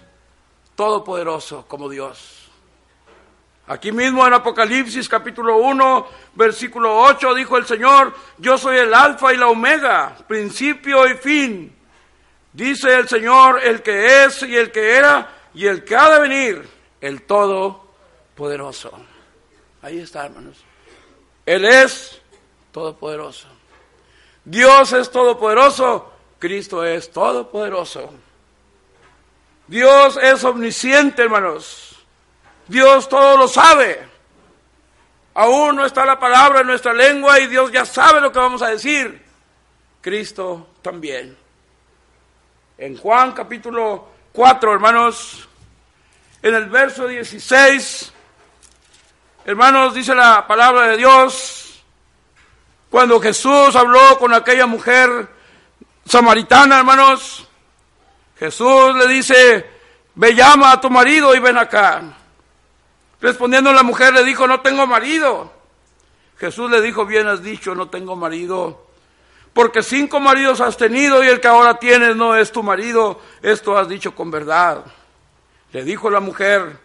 todopoderoso 0.76 1.66
como 1.68 1.88
Dios. 1.88 2.43
Aquí 3.68 3.93
mismo 3.93 4.28
en 4.28 4.34
Apocalipsis 4.34 5.08
capítulo 5.08 5.56
1, 5.58 6.08
versículo 6.34 6.99
8 7.04 7.34
dijo 7.34 7.58
el 7.58 7.66
Señor, 7.66 8.14
yo 8.38 8.58
soy 8.58 8.76
el 8.76 8.93
alfa 8.93 9.34
y 9.34 9.38
la 9.38 9.47
omega, 9.47 10.18
principio 10.28 11.08
y 11.08 11.14
fin. 11.14 11.74
Dice 12.51 12.93
el 12.93 13.08
Señor, 13.08 13.62
el 13.64 13.82
que 13.82 14.26
es 14.26 14.43
y 14.43 14.58
el 14.58 14.70
que 14.70 14.97
era 14.97 15.34
y 15.54 15.66
el 15.66 15.86
que 15.86 15.95
ha 15.95 16.10
de 16.10 16.20
venir, 16.20 16.70
el 16.99 17.22
todopoderoso. 18.36 18.92
Ahí 19.82 20.00
está, 20.00 20.26
hermanos. 20.26 20.58
Él 21.46 21.66
es 21.66 22.22
todopoderoso. 22.72 23.48
Dios 24.46 24.92
es 24.94 25.10
todopoderoso, 25.12 26.12
Cristo 26.40 26.84
es 26.84 27.12
todopoderoso. 27.12 28.14
Dios 29.68 30.20
es 30.22 30.44
omnisciente, 30.44 31.22
hermanos. 31.22 31.96
Dios 32.68 33.08
todo 33.08 33.38
lo 33.38 33.48
sabe. 33.48 34.08
Aún 35.36 35.78
no 35.78 35.86
está 35.86 36.06
la 36.06 36.20
palabra 36.20 36.62
en 36.62 36.68
nuestra 36.68 36.94
lengua 36.94 37.40
y 37.40 37.48
Dios 37.48 37.72
ya 37.72 37.86
sabe 37.86 38.22
lo 38.22 38.32
que 38.32 38.40
vamos 38.40 38.62
a 38.62 38.70
decir. 38.70 39.24
Cristo 40.02 40.68
también. 40.82 41.38
En 42.78 42.98
Juan 42.98 43.32
capítulo 43.32 44.10
4, 44.34 44.74
hermanos, 44.74 45.48
en 46.42 46.56
el 46.56 46.70
verso 46.70 47.08
16, 47.08 48.12
hermanos, 49.46 49.94
dice 49.94 50.16
la 50.16 50.46
palabra 50.48 50.88
de 50.88 50.98
Dios, 50.98 51.84
cuando 52.89 53.20
Jesús 53.20 53.76
habló 53.76 54.18
con 54.20 54.34
aquella 54.34 54.66
mujer 54.66 55.28
samaritana, 56.06 56.80
hermanos, 56.80 57.48
Jesús 58.38 58.96
le 58.96 59.08
dice, 59.08 59.70
ve 60.16 60.36
llama 60.36 60.72
a 60.72 60.82
tu 60.82 60.89
marido 60.89 61.34
y 61.36 61.39
ven 61.39 61.58
acá. 61.58 62.02
Respondiendo 63.22 63.72
la 63.72 63.84
mujer 63.84 64.14
le 64.14 64.24
dijo, 64.24 64.48
no 64.48 64.62
tengo 64.62 64.86
marido. 64.86 65.52
Jesús 66.38 66.70
le 66.70 66.82
dijo, 66.82 67.06
bien 67.06 67.28
has 67.28 67.41
dicho, 67.41 67.74
no 67.74 67.89
tengo 67.89 68.16
marido. 68.16 68.88
Porque 69.54 69.82
cinco 69.82 70.20
maridos 70.20 70.62
has 70.62 70.76
tenido 70.76 71.24
y 71.24 71.28
el 71.28 71.39
que 71.39 71.48
ahora 71.48 71.76
tienes 71.76 72.16
no 72.16 72.36
es 72.36 72.52
tu 72.52 72.64
marido. 72.64 73.22
Esto 73.41 73.78
has 73.78 73.88
dicho 73.88 74.14
con 74.14 74.30
verdad. 74.30 74.84
Le 75.72 75.84
dijo 75.84 76.10
la 76.10 76.20
mujer, 76.20 76.80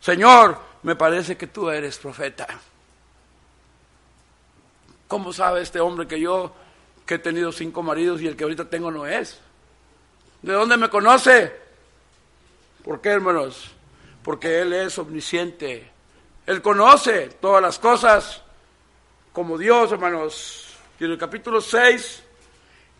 Señor, 0.00 0.67
me 0.88 0.96
parece 0.96 1.36
que 1.36 1.46
tú 1.46 1.68
eres 1.68 1.98
profeta. 1.98 2.46
¿Cómo 5.06 5.34
sabe 5.34 5.60
este 5.60 5.80
hombre 5.80 6.08
que 6.08 6.18
yo, 6.18 6.54
que 7.04 7.16
he 7.16 7.18
tenido 7.18 7.52
cinco 7.52 7.82
maridos 7.82 8.22
y 8.22 8.26
el 8.26 8.34
que 8.34 8.44
ahorita 8.44 8.70
tengo 8.70 8.90
no 8.90 9.06
es? 9.06 9.38
¿De 10.40 10.54
dónde 10.54 10.78
me 10.78 10.88
conoce? 10.88 11.54
¿Por 12.82 13.02
qué, 13.02 13.10
hermanos? 13.10 13.70
Porque 14.22 14.62
Él 14.62 14.72
es 14.72 14.98
omnisciente. 14.98 15.90
Él 16.46 16.62
conoce 16.62 17.36
todas 17.38 17.60
las 17.60 17.78
cosas 17.78 18.40
como 19.34 19.58
Dios, 19.58 19.92
hermanos. 19.92 20.74
Y 20.98 21.04
en 21.04 21.10
el 21.10 21.18
capítulo 21.18 21.60
6, 21.60 22.22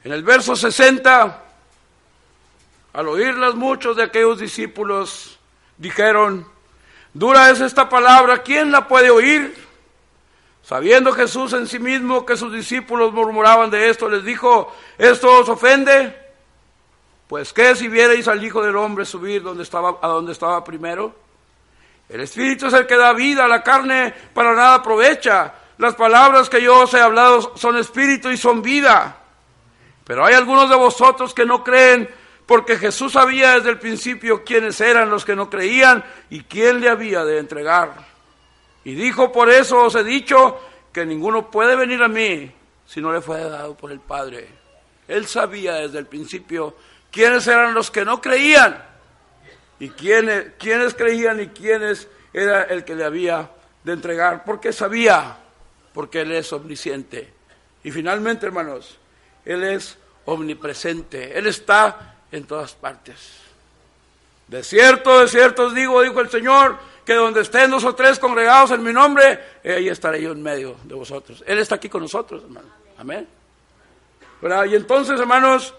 en 0.05 0.13
el 0.13 0.23
verso 0.23 0.55
60, 0.55 1.43
Al 2.93 3.09
oírlas 3.09 3.55
muchos 3.55 3.97
de 3.97 4.03
aquellos 4.03 4.39
discípulos 4.41 5.39
dijeron, 5.79 6.58
dura 7.19 7.51
es 7.51 7.61
esta 7.61 7.89
palabra, 7.89 8.43
¿quién 8.43 8.71
la 8.71 8.87
puede 8.87 9.11
oír? 9.11 9.67
Sabiendo 10.63 11.13
Jesús 11.13 11.53
en 11.55 11.67
sí 11.67 11.79
mismo 11.79 12.27
que 12.27 12.37
sus 12.37 12.53
discípulos 12.53 13.13
murmuraban 13.13 13.71
de 13.71 13.89
esto, 13.89 14.09
les 14.09 14.23
dijo, 14.23 14.73
¿esto 14.99 15.41
os 15.41 15.49
ofende? 15.49 16.15
Pues 17.27 17.53
qué 17.53 17.75
si 17.75 17.89
vierais 17.89 18.29
al 18.29 18.43
Hijo 18.45 18.63
del 18.63 18.77
Hombre 18.77 19.05
subir 19.05 19.43
donde 19.43 19.63
estaba, 19.63 19.99
a 20.01 20.09
donde 20.09 20.33
estaba 20.33 20.63
primero. 20.63 21.15
El 22.09 22.21
Espíritu 22.21 22.67
es 22.67 22.73
el 22.73 22.87
que 22.87 22.97
da 22.97 23.13
vida, 23.13 23.49
la 23.49 23.63
carne 23.63 24.15
para 24.33 24.55
nada 24.55 24.75
aprovecha. 24.75 25.55
Las 25.79 25.95
palabras 25.95 26.49
que 26.49 26.63
yo 26.63 26.81
os 26.81 26.95
he 26.95 27.01
hablado 27.01 27.57
son 27.57 27.77
espíritu 27.77 28.31
y 28.31 28.37
son 28.37 28.63
vida. 28.63 29.17
Pero 30.05 30.25
hay 30.25 30.35
algunos 30.35 30.71
de 30.71 30.77
vosotros 30.77 31.35
que 31.35 31.45
no 31.45 31.63
creen 31.63 32.09
porque 32.49 32.79
Jesús 32.79 33.13
sabía 33.13 33.57
desde 33.57 33.69
el 33.69 33.79
principio 33.79 34.43
quiénes 34.43 34.81
eran 34.81 35.11
los 35.11 35.27
que 35.27 35.37
no 35.37 35.51
creían 35.51 36.03
y 36.31 36.45
quién 36.45 36.81
le 36.81 36.89
había 36.89 37.23
de 37.23 37.37
entregar. 37.37 38.07
Y 38.85 38.95
dijo, 38.95 39.31
por 39.31 39.51
eso 39.51 39.85
os 39.85 39.95
he 39.97 40.03
dicho 40.03 40.59
que 40.91 41.05
ninguno 41.05 41.51
puede 41.51 41.77
venir 41.77 42.03
a 42.03 42.09
mí 42.09 42.51
si 42.87 43.03
no 43.03 43.13
le 43.13 43.21
fue 43.21 43.39
dado 43.39 43.77
por 43.77 43.93
el 43.93 44.01
Padre. 44.01 44.49
Él 45.07 45.27
sabía 45.27 45.75
desde 45.75 45.99
el 45.99 46.07
principio 46.07 46.75
quiénes 47.11 47.47
eran 47.47 47.75
los 47.75 47.91
que 47.91 48.07
no 48.07 48.19
creían 48.23 48.83
y 49.79 49.91
quiénes, 49.91 50.53
quiénes 50.59 50.95
creían 50.95 51.43
y 51.43 51.49
quiénes 51.49 52.09
era 52.33 52.63
el 52.63 52.83
que 52.83 52.97
le 52.97 53.05
había 53.05 53.51
de 53.85 53.93
entregar, 53.93 54.45
porque 54.47 54.73
sabía, 54.73 55.37
porque 55.93 56.23
Él 56.23 56.33
es 56.33 56.51
omnisciente. 56.55 57.31
Y 57.85 57.91
finalmente, 57.91 58.47
hermanos, 58.47 58.99
Él 59.45 59.65
es 59.65 59.99
omnipresente, 60.25 61.39
Él 61.39 61.47
está 61.47 62.15
en 62.33 62.45
todas 62.45 62.75
partes. 62.75 63.17
De 64.47 64.63
cierto, 64.63 65.21
de 65.21 65.29
cierto 65.29 65.67
os 65.67 65.75
digo, 65.75 66.03
dijo 66.03 66.21
el 66.21 66.31
Señor, 66.31 66.77
que 67.05 67.15
donde 67.15 67.41
estén 67.41 67.71
dos 67.71 67.85
o 67.85 67.95
tres 67.95 68.19
congregados 68.19 68.71
en 68.71 68.83
mi 68.83 68.93
nombre, 68.93 69.41
ahí 69.65 69.89
estaré 69.89 70.21
yo 70.21 70.33
en 70.33 70.43
medio 70.43 70.77
de 70.85 70.95
vosotros. 70.95 71.43
Él 71.47 71.59
está 71.59 71.77
aquí 71.77 71.89
con 71.89 72.03
nosotros, 72.03 72.43
hermano. 72.43 72.69
Amén. 72.99 73.27
Y 74.71 74.75
entonces, 74.75 75.19
hermanos, 75.19 75.75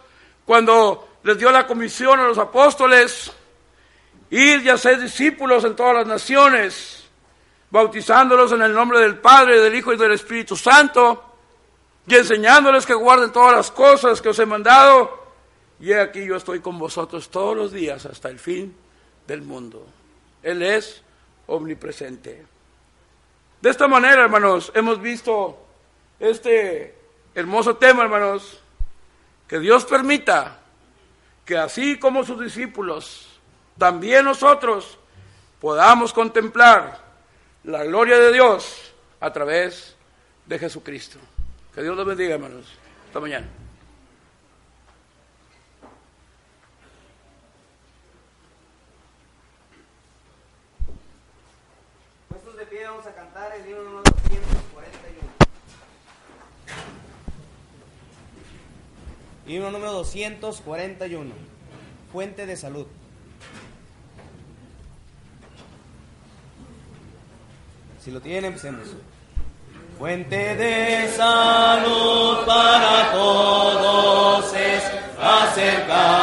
cuando 0.45 1.08
les 1.24 1.38
dio 1.38 1.52
la 1.52 1.68
comisión 1.68 2.20
a 2.20 2.28
los 2.28 2.38
apóstoles, 2.38 3.32
ir 4.32 4.64
y 4.64 4.70
hacer 4.70 5.00
discípulos 5.00 5.64
en 5.64 5.76
todas 5.76 5.97
las 5.97 6.08
naciones, 6.08 7.08
bautizándolos 7.70 8.52
en 8.52 8.64
el 8.64 8.74
nombre 8.74 9.00
del 9.00 9.18
Padre, 9.18 9.60
del 9.60 9.76
Hijo 9.76 9.93
y 9.93 9.97
del 9.97 10.14
Espíritu 10.14 10.56
Santo, 10.56 11.24
y 12.08 12.16
enseñándoles 12.16 12.86
que 12.86 12.93
guarden 12.93 13.32
todas 13.32 13.56
las 13.56 13.72
cosas 13.72 14.22
que 14.22 14.30
os 14.30 14.39
he 14.39 14.45
mandado. 14.45 15.19
Y 15.80 15.94
aquí 15.94 16.26
yo 16.26 16.36
estoy 16.36 16.60
con 16.60 16.78
vosotros 16.78 17.30
todos 17.30 17.56
los 17.56 17.72
días 17.72 18.06
hasta 18.06 18.30
el 18.30 18.40
fin 18.40 18.76
del 19.28 19.42
mundo. 19.42 19.86
Él 20.44 20.62
es 20.62 21.02
omnipresente. 21.48 22.46
De 23.62 23.70
esta 23.70 23.88
manera, 23.88 24.24
hermanos, 24.24 24.72
hemos 24.76 25.02
visto 25.02 25.58
este 26.20 26.96
hermoso 27.34 27.78
tema, 27.78 28.04
hermanos, 28.04 28.62
que 29.48 29.60
Dios 29.60 29.86
permita 29.86 30.60
que 31.46 31.58
así 31.58 31.98
como 31.98 32.24
sus 32.24 32.40
discípulos, 32.40 33.28
también 33.78 34.26
nosotros 34.26 35.00
podamos 35.60 36.14
contemplar 36.14 37.00
la 37.64 37.84
gloria 37.84 38.18
de 38.20 38.32
Dios 38.32 38.94
a 39.20 39.32
través 39.32 39.96
de 40.46 40.60
Jesucristo. 40.60 41.18
Que 41.74 41.82
Dios 41.82 41.96
los 41.96 42.06
bendiga, 42.06 42.36
hermanos. 42.36 42.66
Hasta 43.08 43.20
mañana. 43.20 43.48
Puestos 52.30 52.58
de 52.58 52.66
pie 52.66 52.79
vamos 52.90 53.06
a 53.06 53.14
cantar 53.14 53.52
el 53.56 53.70
himno 53.70 53.84
número 53.84 54.02
241. 54.02 55.30
Himno 59.46 59.72
número 59.72 59.92
241. 59.94 61.32
Fuente 62.12 62.46
de 62.48 62.58
salud. 62.58 62.88
Si 68.04 68.12
lo 68.12 68.22
tienen, 68.22 68.46
empecemos. 68.46 68.88
Fuente 70.00 70.56
de 70.56 71.10
salud 71.10 72.46
para 72.46 73.12
todos 73.12 74.54
es 74.56 74.84
acercar. 75.22 76.20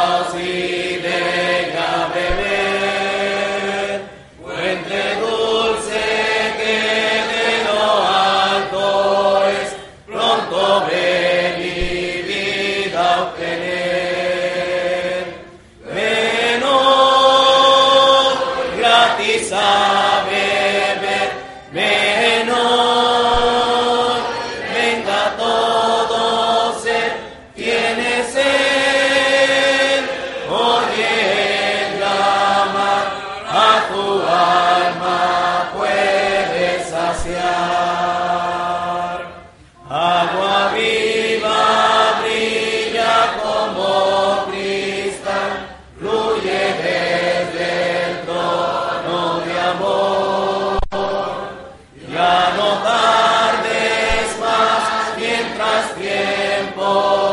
Oh. 56.88 57.25